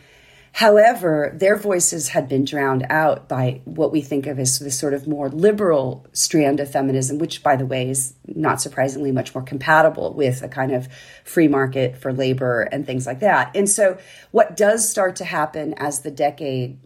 However, 0.52 1.32
their 1.36 1.56
voices 1.56 2.08
had 2.08 2.28
been 2.28 2.44
drowned 2.44 2.86
out 2.88 3.28
by 3.28 3.60
what 3.64 3.92
we 3.92 4.00
think 4.00 4.26
of 4.26 4.38
as 4.38 4.58
the 4.58 4.70
sort 4.70 4.94
of 4.94 5.06
more 5.06 5.28
liberal 5.28 6.06
strand 6.12 6.58
of 6.58 6.70
feminism, 6.70 7.18
which, 7.18 7.42
by 7.42 7.54
the 7.54 7.66
way, 7.66 7.90
is 7.90 8.14
not 8.26 8.60
surprisingly 8.60 9.12
much 9.12 9.34
more 9.34 9.44
compatible 9.44 10.14
with 10.14 10.42
a 10.42 10.48
kind 10.48 10.72
of 10.72 10.88
free 11.22 11.48
market 11.48 11.96
for 11.96 12.12
labor 12.12 12.62
and 12.62 12.86
things 12.86 13.06
like 13.06 13.20
that. 13.20 13.54
And 13.54 13.68
so, 13.68 13.98
what 14.30 14.56
does 14.56 14.88
start 14.88 15.16
to 15.16 15.24
happen 15.24 15.74
as 15.74 16.00
the 16.00 16.10
decade 16.10 16.80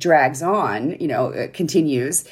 drags 0.00 0.42
on, 0.42 0.98
you 1.00 1.08
know, 1.08 1.32
uh, 1.32 1.48
continues, 1.48 2.24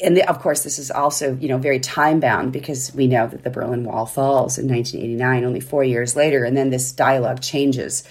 and 0.00 0.16
the, 0.16 0.28
of 0.28 0.38
course, 0.38 0.62
this 0.62 0.78
is 0.78 0.90
also 0.90 1.36
you 1.36 1.48
know 1.48 1.58
very 1.58 1.80
time 1.80 2.20
bound 2.20 2.52
because 2.52 2.94
we 2.94 3.06
know 3.06 3.26
that 3.26 3.42
the 3.42 3.50
Berlin 3.50 3.84
Wall 3.84 4.06
falls 4.06 4.58
in 4.58 4.68
1989, 4.68 5.44
only 5.44 5.60
four 5.60 5.84
years 5.84 6.14
later, 6.14 6.44
and 6.44 6.56
then 6.56 6.70
this 6.70 6.92
dialogue 6.92 7.40
changes 7.40 8.04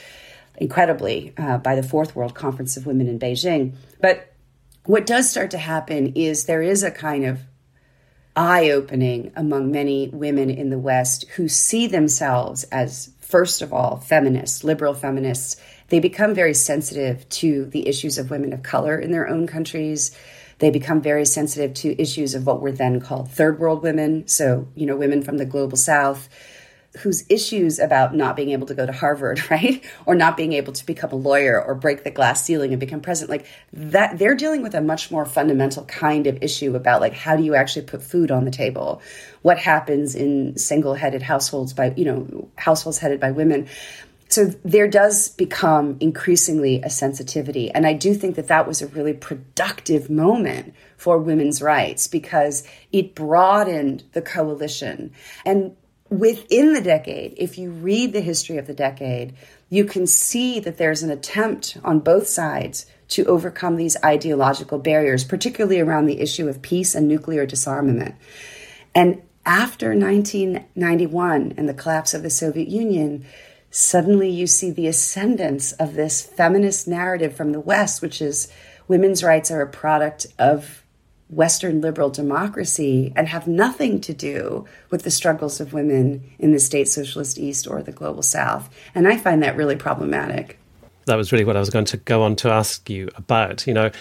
incredibly 0.57 1.33
uh, 1.37 1.57
by 1.59 1.75
the 1.75 1.83
Fourth 1.83 2.15
World 2.15 2.33
Conference 2.33 2.77
of 2.77 2.85
Women 2.85 3.07
in 3.07 3.19
Beijing. 3.19 3.75
But 4.01 4.33
what 4.85 5.05
does 5.05 5.29
start 5.29 5.51
to 5.51 5.57
happen 5.57 6.13
is 6.15 6.45
there 6.45 6.61
is 6.61 6.83
a 6.83 6.91
kind 6.91 7.25
of 7.25 7.39
eye 8.35 8.69
opening 8.69 9.31
among 9.35 9.71
many 9.71 10.09
women 10.09 10.49
in 10.49 10.69
the 10.69 10.77
West 10.77 11.25
who 11.35 11.47
see 11.47 11.87
themselves 11.87 12.63
as, 12.65 13.11
first 13.19 13.61
of 13.61 13.73
all, 13.73 13.97
feminists, 13.97 14.63
liberal 14.63 14.93
feminists. 14.93 15.57
They 15.89 15.99
become 15.99 16.35
very 16.35 16.53
sensitive 16.53 17.27
to 17.29 17.65
the 17.65 17.87
issues 17.87 18.17
of 18.17 18.29
women 18.29 18.53
of 18.53 18.61
color 18.61 18.97
in 18.97 19.11
their 19.11 19.27
own 19.27 19.47
countries. 19.47 20.11
They 20.59 20.71
become 20.71 21.01
very 21.01 21.25
sensitive 21.25 21.73
to 21.75 22.01
issues 22.01 22.33
of 22.33 22.45
what 22.45 22.61
were 22.61 22.71
then 22.71 22.99
called 22.99 23.31
third 23.31 23.59
world 23.59 23.83
women. 23.83 24.27
So, 24.27 24.67
you 24.75 24.85
know, 24.85 24.95
women 24.95 25.21
from 25.21 25.37
the 25.37 25.45
global 25.45 25.77
south 25.77 26.29
whose 26.99 27.25
issues 27.29 27.79
about 27.79 28.15
not 28.15 28.35
being 28.35 28.51
able 28.51 28.65
to 28.67 28.73
go 28.73 28.85
to 28.85 28.91
Harvard, 28.91 29.39
right? 29.51 29.83
Or 30.05 30.15
not 30.15 30.37
being 30.37 30.53
able 30.53 30.73
to 30.73 30.85
become 30.85 31.11
a 31.11 31.15
lawyer 31.15 31.61
or 31.61 31.75
break 31.75 32.03
the 32.03 32.11
glass 32.11 32.43
ceiling 32.43 32.71
and 32.71 32.79
become 32.79 33.01
president, 33.01 33.29
like 33.29 33.45
that, 33.73 34.17
they're 34.17 34.35
dealing 34.35 34.61
with 34.61 34.73
a 34.75 34.81
much 34.81 35.11
more 35.11 35.25
fundamental 35.25 35.85
kind 35.85 36.27
of 36.27 36.41
issue 36.41 36.75
about 36.75 37.01
like 37.01 37.13
how 37.13 37.35
do 37.35 37.43
you 37.43 37.55
actually 37.55 37.85
put 37.85 38.01
food 38.01 38.31
on 38.31 38.45
the 38.45 38.51
table? 38.51 39.01
What 39.41 39.57
happens 39.57 40.15
in 40.15 40.57
single 40.57 40.93
headed 40.93 41.21
households 41.21 41.73
by, 41.73 41.93
you 41.95 42.05
know, 42.05 42.49
households 42.55 42.97
headed 42.97 43.19
by 43.19 43.31
women? 43.31 43.67
So 44.29 44.45
there 44.63 44.87
does 44.87 45.29
become 45.29 45.97
increasingly 45.99 46.81
a 46.81 46.89
sensitivity. 46.89 47.71
And 47.71 47.85
I 47.85 47.93
do 47.93 48.13
think 48.13 48.35
that 48.35 48.47
that 48.47 48.67
was 48.67 48.81
a 48.81 48.87
really 48.87 49.13
productive 49.13 50.09
moment 50.09 50.73
for 50.97 51.17
women's 51.17 51.61
rights 51.61 52.07
because 52.07 52.67
it 52.91 53.15
broadened 53.15 54.03
the 54.13 54.21
coalition. 54.21 55.11
And 55.45 55.75
within 56.09 56.73
the 56.73 56.81
decade, 56.81 57.35
if 57.37 57.57
you 57.57 57.71
read 57.71 58.13
the 58.13 58.21
history 58.21 58.57
of 58.57 58.67
the 58.67 58.73
decade, 58.73 59.35
you 59.69 59.85
can 59.85 60.07
see 60.07 60.59
that 60.59 60.77
there's 60.77 61.03
an 61.03 61.11
attempt 61.11 61.77
on 61.83 61.99
both 61.99 62.27
sides 62.27 62.85
to 63.09 63.25
overcome 63.25 63.75
these 63.77 63.97
ideological 64.03 64.79
barriers, 64.79 65.23
particularly 65.23 65.79
around 65.79 66.05
the 66.05 66.19
issue 66.19 66.47
of 66.47 66.61
peace 66.61 66.95
and 66.95 67.07
nuclear 67.07 67.45
disarmament. 67.45 68.15
And 68.93 69.21
after 69.45 69.89
1991 69.95 71.53
and 71.57 71.69
the 71.69 71.73
collapse 71.73 72.13
of 72.13 72.23
the 72.23 72.29
Soviet 72.29 72.67
Union, 72.67 73.25
suddenly 73.71 74.29
you 74.29 74.47
see 74.47 74.71
the 74.71 74.87
ascendance 74.87 75.71
of 75.73 75.93
this 75.93 76.21
feminist 76.21 76.87
narrative 76.87 77.35
from 77.35 77.51
the 77.51 77.59
West, 77.59 78.01
which 78.01 78.21
is 78.21 78.51
women's 78.87 79.23
rights 79.23 79.51
are 79.51 79.61
a 79.61 79.67
product 79.67 80.27
of 80.39 80.83
Western 81.29 81.81
liberal 81.81 82.09
democracy 82.09 83.11
and 83.15 83.27
have 83.27 83.47
nothing 83.47 83.99
to 83.99 84.13
do 84.13 84.65
with 84.89 85.03
the 85.03 85.11
struggles 85.11 85.59
of 85.59 85.73
women 85.73 86.23
in 86.39 86.53
the 86.53 86.59
state 86.59 86.87
socialist 86.87 87.37
East 87.37 87.67
or 87.67 87.83
the 87.83 87.91
global 87.91 88.23
South. 88.23 88.69
And 88.95 89.07
I 89.07 89.17
find 89.17 89.43
that 89.43 89.57
really 89.57 89.75
problematic. 89.75 90.57
That 91.05 91.15
was 91.15 91.31
really 91.31 91.45
what 91.45 91.57
I 91.57 91.59
was 91.59 91.69
going 91.69 91.85
to 91.85 91.97
go 91.97 92.23
on 92.23 92.35
to 92.37 92.49
ask 92.49 92.89
you 92.89 93.09
about. 93.15 93.67
You 93.67 93.73
know, 93.73 93.91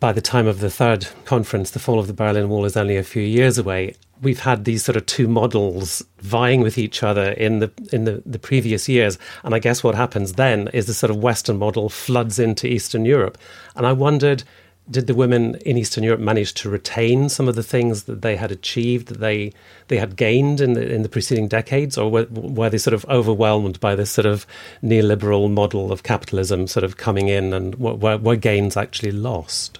by 0.00 0.12
the 0.12 0.20
time 0.20 0.46
of 0.46 0.60
the 0.60 0.70
third 0.70 1.06
conference, 1.24 1.70
the 1.70 1.78
fall 1.78 1.98
of 1.98 2.06
the 2.06 2.12
Berlin 2.12 2.48
Wall 2.48 2.64
is 2.64 2.76
only 2.76 2.96
a 2.96 3.02
few 3.02 3.22
years 3.22 3.58
away. 3.58 3.94
We've 4.22 4.40
had 4.40 4.64
these 4.64 4.84
sort 4.84 4.96
of 4.96 5.06
two 5.06 5.28
models 5.28 6.02
vying 6.18 6.60
with 6.60 6.76
each 6.76 7.02
other 7.02 7.32
in 7.32 7.60
the 7.60 7.70
in 7.92 8.04
the, 8.04 8.22
the 8.26 8.38
previous 8.38 8.88
years, 8.88 9.18
and 9.44 9.54
I 9.54 9.58
guess 9.58 9.82
what 9.82 9.94
happens 9.94 10.34
then 10.34 10.68
is 10.68 10.86
the 10.86 10.94
sort 10.94 11.10
of 11.10 11.16
Western 11.16 11.58
model 11.58 11.88
floods 11.88 12.38
into 12.38 12.66
Eastern 12.66 13.04
Europe. 13.04 13.38
And 13.76 13.86
I 13.86 13.92
wondered, 13.92 14.42
did 14.90 15.06
the 15.06 15.14
women 15.14 15.54
in 15.64 15.76
Eastern 15.76 16.02
Europe 16.04 16.20
manage 16.20 16.52
to 16.54 16.68
retain 16.68 17.28
some 17.28 17.48
of 17.48 17.54
the 17.54 17.62
things 17.62 18.04
that 18.04 18.22
they 18.22 18.36
had 18.36 18.50
achieved, 18.50 19.08
that 19.08 19.20
they 19.20 19.52
they 19.88 19.98
had 19.98 20.16
gained 20.16 20.60
in 20.60 20.72
the 20.74 20.94
in 20.94 21.02
the 21.02 21.08
preceding 21.08 21.48
decades, 21.48 21.96
or 21.96 22.10
were, 22.10 22.26
were 22.30 22.70
they 22.70 22.78
sort 22.78 22.94
of 22.94 23.06
overwhelmed 23.08 23.78
by 23.80 23.94
this 23.94 24.10
sort 24.10 24.26
of 24.26 24.46
neoliberal 24.82 25.50
model 25.50 25.92
of 25.92 26.02
capitalism 26.02 26.66
sort 26.66 26.84
of 26.84 26.96
coming 26.96 27.28
in, 27.28 27.52
and 27.52 27.76
were, 27.76 28.18
were 28.18 28.36
gains 28.36 28.76
actually 28.76 29.12
lost? 29.12 29.78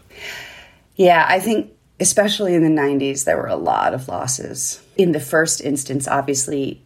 Yeah, 0.96 1.26
I 1.28 1.40
think 1.40 1.72
especially 2.00 2.54
in 2.54 2.62
the 2.62 2.82
90s, 2.82 3.24
there 3.24 3.36
were 3.36 3.46
a 3.46 3.56
lot 3.56 3.92
of 3.92 4.08
losses. 4.08 4.82
In 4.96 5.12
the 5.12 5.20
first 5.20 5.60
instance, 5.60 6.08
obviously, 6.08 6.82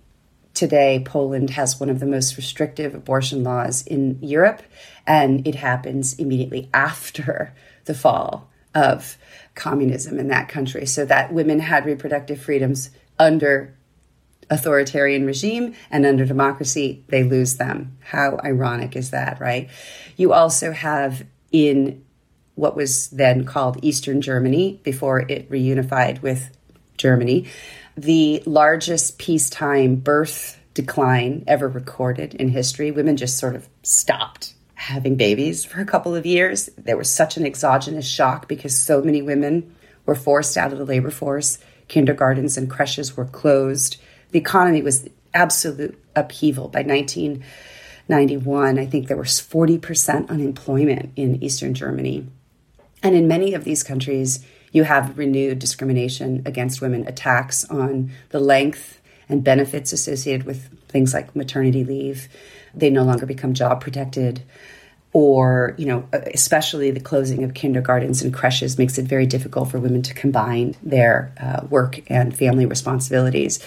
today 0.52 1.02
Poland 1.06 1.50
has 1.50 1.78
one 1.78 1.88
of 1.88 2.00
the 2.00 2.06
most 2.06 2.36
restrictive 2.36 2.94
abortion 2.94 3.44
laws 3.44 3.86
in 3.86 4.18
Europe, 4.20 4.62
and 5.06 5.46
it 5.46 5.54
happens 5.54 6.14
immediately 6.14 6.68
after 6.74 7.54
the 7.84 7.94
fall 7.94 8.50
of 8.74 9.16
communism 9.54 10.18
in 10.18 10.28
that 10.28 10.48
country. 10.48 10.84
So 10.84 11.04
that 11.04 11.32
women 11.32 11.60
had 11.60 11.86
reproductive 11.86 12.40
freedoms 12.40 12.90
under 13.18 13.76
authoritarian 14.50 15.24
regime 15.24 15.74
and 15.90 16.04
under 16.04 16.26
democracy 16.26 17.04
they 17.08 17.22
lose 17.22 17.56
them. 17.56 17.96
How 18.00 18.38
ironic 18.44 18.96
is 18.96 19.10
that 19.10 19.40
right? 19.40 19.70
You 20.16 20.32
also 20.32 20.72
have 20.72 21.24
in 21.52 22.03
what 22.54 22.76
was 22.76 23.08
then 23.10 23.44
called 23.44 23.78
eastern 23.82 24.20
germany 24.20 24.80
before 24.82 25.20
it 25.20 25.48
reunified 25.50 26.20
with 26.22 26.56
germany 26.96 27.46
the 27.96 28.42
largest 28.46 29.18
peacetime 29.18 29.96
birth 29.96 30.58
decline 30.74 31.44
ever 31.46 31.68
recorded 31.68 32.34
in 32.34 32.48
history 32.48 32.90
women 32.90 33.16
just 33.16 33.38
sort 33.38 33.54
of 33.54 33.68
stopped 33.82 34.54
having 34.84 35.16
babies 35.16 35.64
for 35.64 35.80
a 35.80 35.86
couple 35.86 36.14
of 36.14 36.26
years. 36.26 36.68
There 36.76 36.98
was 36.98 37.10
such 37.10 37.38
an 37.38 37.46
exogenous 37.46 38.06
shock 38.06 38.48
because 38.48 38.78
so 38.78 39.00
many 39.00 39.22
women 39.22 39.74
were 40.04 40.14
forced 40.14 40.58
out 40.58 40.72
of 40.72 40.78
the 40.78 40.84
labor 40.84 41.10
force. 41.10 41.58
Kindergartens 41.88 42.58
and 42.58 42.68
creches 42.68 43.16
were 43.16 43.24
closed. 43.24 43.96
The 44.32 44.38
economy 44.38 44.82
was 44.82 45.08
absolute 45.32 45.98
upheaval. 46.14 46.68
By 46.68 46.82
1991, 46.82 48.78
I 48.78 48.84
think 48.84 49.08
there 49.08 49.16
was 49.16 49.40
40% 49.40 50.28
unemployment 50.28 51.12
in 51.16 51.42
Eastern 51.42 51.72
Germany. 51.72 52.26
And 53.04 53.14
in 53.14 53.28
many 53.28 53.52
of 53.52 53.64
these 53.64 53.82
countries, 53.82 54.44
you 54.72 54.82
have 54.82 55.16
renewed 55.16 55.60
discrimination 55.60 56.42
against 56.46 56.80
women, 56.80 57.06
attacks 57.06 57.64
on 57.66 58.10
the 58.30 58.40
length 58.40 59.00
and 59.28 59.44
benefits 59.44 59.92
associated 59.92 60.46
with 60.46 60.68
things 60.88 61.14
like 61.14 61.36
maternity 61.36 61.84
leave. 61.84 62.28
They 62.74 62.90
no 62.90 63.04
longer 63.04 63.26
become 63.26 63.54
job 63.54 63.80
protected 63.80 64.42
or 65.14 65.74
you 65.78 65.86
know 65.86 66.06
especially 66.12 66.90
the 66.90 67.00
closing 67.00 67.44
of 67.44 67.54
kindergartens 67.54 68.20
and 68.20 68.34
creches 68.34 68.76
makes 68.76 68.98
it 68.98 69.04
very 69.04 69.26
difficult 69.26 69.70
for 69.70 69.78
women 69.78 70.02
to 70.02 70.12
combine 70.12 70.74
their 70.82 71.32
uh, 71.40 71.64
work 71.70 72.00
and 72.08 72.36
family 72.36 72.66
responsibilities 72.66 73.64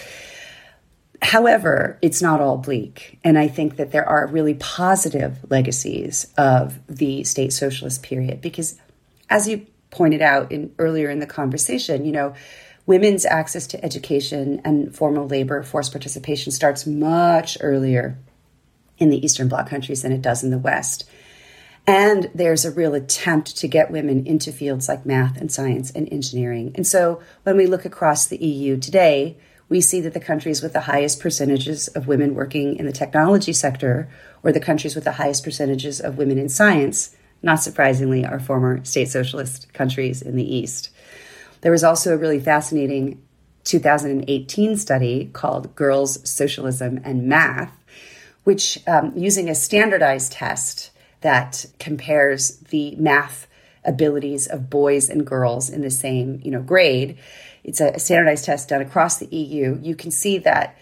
however 1.22 1.98
it's 2.02 2.20
not 2.20 2.40
all 2.40 2.58
bleak 2.58 3.18
and 3.24 3.38
i 3.38 3.48
think 3.48 3.76
that 3.76 3.92
there 3.92 4.06
are 4.06 4.26
really 4.26 4.54
positive 4.54 5.38
legacies 5.48 6.26
of 6.36 6.78
the 6.86 7.24
state 7.24 7.52
socialist 7.52 8.02
period 8.02 8.42
because 8.42 8.78
as 9.30 9.48
you 9.48 9.66
pointed 9.90 10.22
out 10.22 10.52
in 10.52 10.72
earlier 10.78 11.10
in 11.10 11.18
the 11.18 11.26
conversation 11.26 12.04
you 12.04 12.12
know 12.12 12.34
women's 12.86 13.26
access 13.26 13.66
to 13.66 13.84
education 13.84 14.60
and 14.64 14.94
formal 14.94 15.26
labor 15.26 15.62
force 15.62 15.88
participation 15.88 16.52
starts 16.52 16.86
much 16.86 17.56
earlier 17.60 18.18
in 18.98 19.10
the 19.10 19.24
eastern 19.24 19.48
bloc 19.48 19.68
countries 19.68 20.02
than 20.02 20.12
it 20.12 20.22
does 20.22 20.42
in 20.42 20.50
the 20.50 20.58
west 20.58 21.08
and 21.88 22.30
there's 22.34 22.66
a 22.66 22.70
real 22.70 22.94
attempt 22.94 23.56
to 23.56 23.66
get 23.66 23.90
women 23.90 24.26
into 24.26 24.52
fields 24.52 24.88
like 24.90 25.06
math 25.06 25.38
and 25.38 25.50
science 25.50 25.90
and 25.90 26.06
engineering. 26.12 26.72
And 26.74 26.86
so 26.86 27.22
when 27.44 27.56
we 27.56 27.64
look 27.64 27.86
across 27.86 28.26
the 28.26 28.36
EU 28.36 28.76
today, 28.76 29.38
we 29.70 29.80
see 29.80 30.02
that 30.02 30.12
the 30.12 30.20
countries 30.20 30.60
with 30.60 30.74
the 30.74 30.82
highest 30.82 31.18
percentages 31.18 31.88
of 31.88 32.06
women 32.06 32.34
working 32.34 32.76
in 32.76 32.84
the 32.84 32.92
technology 32.92 33.54
sector 33.54 34.06
or 34.42 34.52
the 34.52 34.60
countries 34.60 34.94
with 34.94 35.04
the 35.04 35.12
highest 35.12 35.44
percentages 35.44 35.98
of 35.98 36.18
women 36.18 36.36
in 36.36 36.50
science, 36.50 37.16
not 37.42 37.62
surprisingly, 37.62 38.24
are 38.24 38.40
former 38.40 38.84
state 38.84 39.08
socialist 39.08 39.72
countries 39.72 40.22
in 40.22 40.36
the 40.36 40.56
East. 40.56 40.90
There 41.60 41.72
was 41.72 41.84
also 41.84 42.14
a 42.14 42.18
really 42.18 42.40
fascinating 42.40 43.22
2018 43.64 44.76
study 44.76 45.30
called 45.32 45.74
Girls, 45.74 46.28
Socialism, 46.28 47.00
and 47.04 47.28
Math, 47.28 47.72
which, 48.44 48.78
um, 48.86 49.12
using 49.14 49.48
a 49.48 49.54
standardized 49.54 50.32
test 50.32 50.90
that 51.20 51.66
compares 51.78 52.58
the 52.70 52.94
math 52.96 53.46
abilities 53.84 54.46
of 54.46 54.70
boys 54.70 55.08
and 55.08 55.26
girls 55.26 55.70
in 55.70 55.80
the 55.80 55.90
same 55.90 56.40
you 56.44 56.50
know 56.50 56.62
grade, 56.62 57.18
it's 57.64 57.80
a 57.80 57.98
standardized 57.98 58.44
test 58.44 58.68
done 58.68 58.80
across 58.80 59.18
the 59.18 59.26
EU. 59.26 59.78
You 59.82 59.94
can 59.94 60.10
see 60.10 60.38
that 60.38 60.78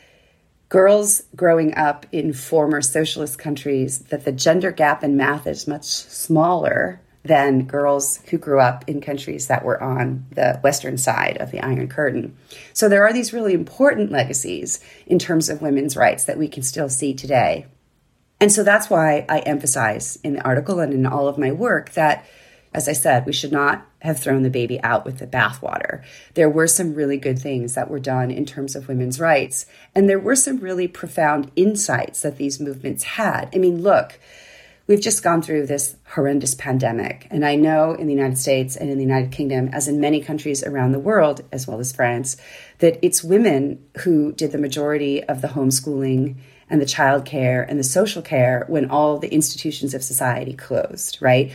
girls 0.68 1.22
growing 1.34 1.74
up 1.74 2.06
in 2.12 2.32
former 2.32 2.82
socialist 2.82 3.38
countries 3.38 3.98
that 4.10 4.24
the 4.24 4.32
gender 4.32 4.70
gap 4.70 5.04
in 5.04 5.16
math 5.16 5.46
is 5.46 5.68
much 5.68 5.84
smaller 5.84 7.00
than 7.22 7.66
girls 7.66 8.20
who 8.30 8.38
grew 8.38 8.60
up 8.60 8.84
in 8.86 9.00
countries 9.00 9.48
that 9.48 9.64
were 9.64 9.82
on 9.82 10.24
the 10.30 10.58
western 10.62 10.96
side 10.96 11.36
of 11.38 11.50
the 11.50 11.60
Iron 11.60 11.88
Curtain. 11.88 12.36
So 12.72 12.88
there 12.88 13.04
are 13.04 13.12
these 13.12 13.32
really 13.32 13.52
important 13.52 14.12
legacies 14.12 14.80
in 15.06 15.18
terms 15.18 15.48
of 15.48 15.62
women's 15.62 15.96
rights 15.96 16.24
that 16.24 16.38
we 16.38 16.48
can 16.48 16.62
still 16.62 16.88
see 16.88 17.14
today. 17.14 17.66
And 18.40 18.52
so 18.52 18.62
that's 18.62 18.90
why 18.90 19.24
I 19.28 19.40
emphasize 19.40 20.18
in 20.22 20.34
the 20.34 20.44
article 20.44 20.78
and 20.78 20.92
in 20.92 21.06
all 21.06 21.26
of 21.26 21.38
my 21.38 21.52
work 21.52 21.92
that, 21.92 22.26
as 22.76 22.88
I 22.88 22.92
said, 22.92 23.24
we 23.24 23.32
should 23.32 23.52
not 23.52 23.86
have 24.00 24.20
thrown 24.20 24.42
the 24.42 24.50
baby 24.50 24.78
out 24.82 25.06
with 25.06 25.18
the 25.18 25.26
bathwater. 25.26 26.04
There 26.34 26.50
were 26.50 26.66
some 26.66 26.94
really 26.94 27.16
good 27.16 27.38
things 27.38 27.74
that 27.74 27.90
were 27.90 27.98
done 27.98 28.30
in 28.30 28.44
terms 28.44 28.76
of 28.76 28.86
women's 28.86 29.18
rights, 29.18 29.64
and 29.94 30.10
there 30.10 30.18
were 30.18 30.36
some 30.36 30.58
really 30.58 30.86
profound 30.86 31.50
insights 31.56 32.20
that 32.20 32.36
these 32.36 32.60
movements 32.60 33.02
had. 33.02 33.48
I 33.54 33.58
mean, 33.58 33.80
look, 33.80 34.20
we've 34.86 35.00
just 35.00 35.22
gone 35.22 35.40
through 35.40 35.66
this 35.66 35.96
horrendous 36.08 36.54
pandemic. 36.54 37.26
And 37.30 37.46
I 37.46 37.56
know 37.56 37.94
in 37.94 38.06
the 38.06 38.14
United 38.14 38.36
States 38.36 38.76
and 38.76 38.90
in 38.90 38.98
the 38.98 39.04
United 39.04 39.32
Kingdom, 39.32 39.70
as 39.72 39.88
in 39.88 39.98
many 39.98 40.20
countries 40.20 40.62
around 40.62 40.92
the 40.92 40.98
world, 40.98 41.40
as 41.50 41.66
well 41.66 41.80
as 41.80 41.92
France, 41.92 42.36
that 42.80 42.98
it's 43.00 43.24
women 43.24 43.82
who 44.02 44.32
did 44.32 44.52
the 44.52 44.58
majority 44.58 45.24
of 45.24 45.40
the 45.40 45.48
homeschooling 45.48 46.36
and 46.68 46.80
the 46.80 46.86
childcare 46.86 47.64
and 47.68 47.78
the 47.78 47.84
social 47.84 48.22
care 48.22 48.64
when 48.68 48.90
all 48.90 49.18
the 49.18 49.32
institutions 49.32 49.94
of 49.94 50.02
society 50.02 50.52
closed, 50.52 51.18
right? 51.20 51.52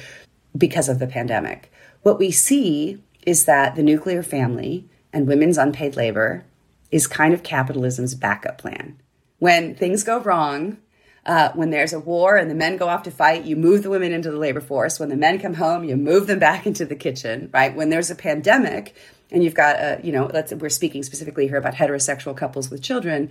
Because 0.58 0.89
of 0.89 0.99
the 0.99 1.08
pandemic. 1.08 1.72
What 2.04 2.20
we 2.20 2.32
see 2.32 3.02
is 3.26 3.45
that 3.45 3.76
the 3.76 3.84
nuclear 3.84 4.24
family 4.24 4.86
and 5.14 5.28
women's 5.28 5.58
unpaid 5.58 5.95
labor 5.95 6.43
is 6.91 7.08
kind 7.08 7.34
of 7.34 7.43
capitalism's 7.43 8.16
backup 8.16 8.58
plan. 8.58 8.97
When 9.39 9.76
things 9.76 10.04
go 10.04 10.20
wrong, 10.20 10.78
uh, 11.26 11.52
when 11.54 11.70
there's 11.70 11.93
a 11.93 11.99
war 11.99 12.36
and 12.36 12.49
the 12.49 12.56
men 12.56 12.78
go 12.78 12.88
off 12.88 13.04
to 13.04 13.12
fight, 13.12 13.45
you 13.45 13.56
move 13.56 13.84
the 13.84 13.89
women 13.89 14.12
into 14.12 14.32
the 14.32 14.38
labor 14.38 14.62
force. 14.62 14.99
When 14.99 15.10
the 15.10 15.16
men 15.16 15.39
come 15.39 15.54
home, 15.56 15.84
you 15.84 15.95
move 15.95 16.28
them 16.28 16.39
back 16.39 16.66
into 16.66 16.86
the 16.86 16.95
kitchen, 16.95 17.49
right? 17.54 17.76
When 17.76 17.89
there's 17.89 18.10
a 18.10 18.16
pandemic 18.16 18.95
and 19.32 19.43
you've 19.43 19.54
got 19.54 19.76
a, 19.78 19.99
you 20.04 20.12
know, 20.12 20.30
let's, 20.34 20.52
we're 20.54 20.70
speaking 20.70 21.04
specifically 21.04 21.47
here 21.47 21.58
about 21.58 21.76
heterosexual 21.76 22.36
couples 22.36 22.70
with 22.70 22.82
children, 22.82 23.30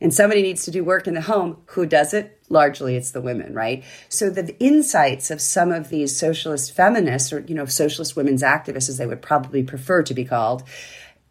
and 0.00 0.14
somebody 0.14 0.42
needs 0.42 0.64
to 0.64 0.70
do 0.70 0.84
work 0.84 1.06
in 1.06 1.14
the 1.14 1.20
home, 1.20 1.58
who 1.66 1.86
does 1.86 2.14
it? 2.14 2.40
Largely 2.48 2.96
it's 2.96 3.10
the 3.10 3.20
women, 3.20 3.52
right? 3.52 3.84
So 4.08 4.30
the 4.30 4.56
insights 4.58 5.30
of 5.30 5.40
some 5.40 5.72
of 5.72 5.88
these 5.88 6.16
socialist 6.16 6.72
feminists 6.72 7.32
or, 7.32 7.40
you 7.40 7.54
know, 7.54 7.66
socialist 7.66 8.16
women's 8.16 8.42
activists, 8.42 8.88
as 8.88 8.98
they 8.98 9.06
would 9.06 9.22
probably 9.22 9.62
prefer 9.62 10.02
to 10.02 10.14
be 10.14 10.24
called, 10.24 10.62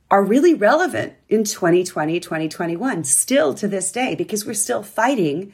are 0.10 0.24
really 0.24 0.54
relevant 0.54 1.14
in 1.28 1.44
2020, 1.44 2.20
2021, 2.20 3.04
still 3.04 3.54
to 3.54 3.68
this 3.68 3.92
day, 3.92 4.16
because 4.16 4.46
we're 4.46 4.54
still 4.54 4.84
fighting 4.84 5.54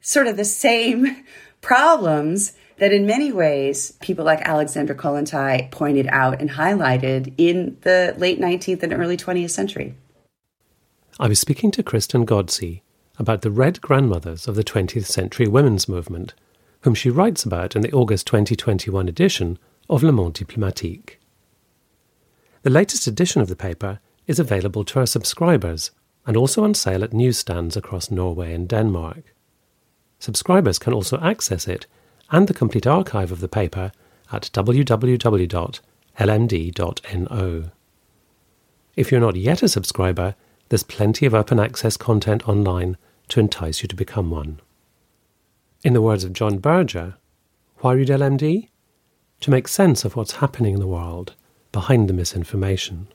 sort 0.00 0.26
of 0.26 0.36
the 0.36 0.44
same 0.44 1.24
problems 1.60 2.52
that 2.78 2.92
in 2.92 3.06
many 3.06 3.30
ways 3.30 3.92
people 4.00 4.24
like 4.24 4.40
Alexandra 4.40 4.96
Kollontai 4.96 5.70
pointed 5.70 6.08
out 6.08 6.40
and 6.40 6.50
highlighted 6.50 7.32
in 7.38 7.76
the 7.82 8.14
late 8.18 8.40
19th 8.40 8.82
and 8.82 8.92
early 8.92 9.16
20th 9.16 9.50
century. 9.50 9.94
I 11.20 11.28
was 11.28 11.38
speaking 11.38 11.70
to 11.72 11.82
Kristen 11.82 12.24
Ghodsee 12.24 12.80
about 13.18 13.42
the 13.42 13.50
Red 13.50 13.82
Grandmothers 13.82 14.48
of 14.48 14.54
the 14.54 14.64
20th 14.64 15.04
Century 15.04 15.46
Women's 15.46 15.86
Movement, 15.86 16.32
whom 16.80 16.94
she 16.94 17.10
writes 17.10 17.44
about 17.44 17.76
in 17.76 17.82
the 17.82 17.92
August 17.92 18.26
2021 18.28 19.08
edition 19.08 19.58
of 19.90 20.02
Le 20.02 20.10
Monde 20.10 20.32
Diplomatique. 20.32 21.18
The 22.62 22.70
latest 22.70 23.06
edition 23.06 23.42
of 23.42 23.48
the 23.48 23.56
paper 23.56 24.00
is 24.26 24.38
available 24.38 24.84
to 24.84 25.00
our 25.00 25.06
subscribers 25.06 25.90
and 26.26 26.34
also 26.34 26.64
on 26.64 26.72
sale 26.72 27.04
at 27.04 27.12
newsstands 27.12 27.76
across 27.76 28.10
Norway 28.10 28.54
and 28.54 28.66
Denmark. 28.66 29.34
Subscribers 30.18 30.78
can 30.78 30.94
also 30.94 31.18
access 31.20 31.68
it 31.68 31.86
and 32.30 32.48
the 32.48 32.54
complete 32.54 32.86
archive 32.86 33.30
of 33.30 33.40
the 33.40 33.48
paper 33.48 33.92
at 34.32 34.48
www.lmd.no. 34.54 35.74
If 38.94 39.10
you're 39.10 39.20
not 39.20 39.36
yet 39.36 39.62
a 39.62 39.68
subscriber, 39.68 40.34
there's 40.72 40.82
plenty 40.82 41.26
of 41.26 41.34
open 41.34 41.60
access 41.60 41.98
content 41.98 42.48
online 42.48 42.96
to 43.28 43.40
entice 43.40 43.82
you 43.82 43.88
to 43.88 43.94
become 43.94 44.30
one. 44.30 44.58
In 45.84 45.92
the 45.92 46.00
words 46.00 46.24
of 46.24 46.32
John 46.32 46.56
Berger, 46.56 47.16
why 47.80 47.92
read 47.92 48.08
LMD? 48.08 48.68
To 49.40 49.50
make 49.50 49.68
sense 49.68 50.06
of 50.06 50.16
what's 50.16 50.36
happening 50.36 50.72
in 50.72 50.80
the 50.80 50.86
world 50.86 51.34
behind 51.72 52.08
the 52.08 52.14
misinformation. 52.14 53.08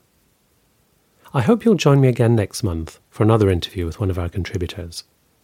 I 1.34 1.40
hope 1.40 1.64
you'll 1.64 1.74
join 1.74 2.00
me 2.00 2.06
again 2.06 2.36
next 2.36 2.62
month 2.62 3.00
for 3.10 3.24
another 3.24 3.50
interview 3.50 3.86
with 3.86 3.98
one 3.98 4.10
of 4.10 4.20
our 4.20 4.28
contributors. 4.28 5.02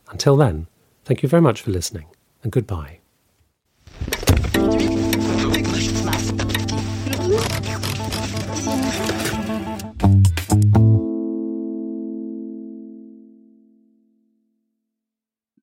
Until 0.09 0.37
then, 0.37 0.69
Thank 1.05 1.23
you 1.23 1.29
very 1.29 1.43
much 1.43 1.61
for 1.61 1.71
listening, 1.71 2.07
and 2.43 2.51
goodbye. 2.51 3.01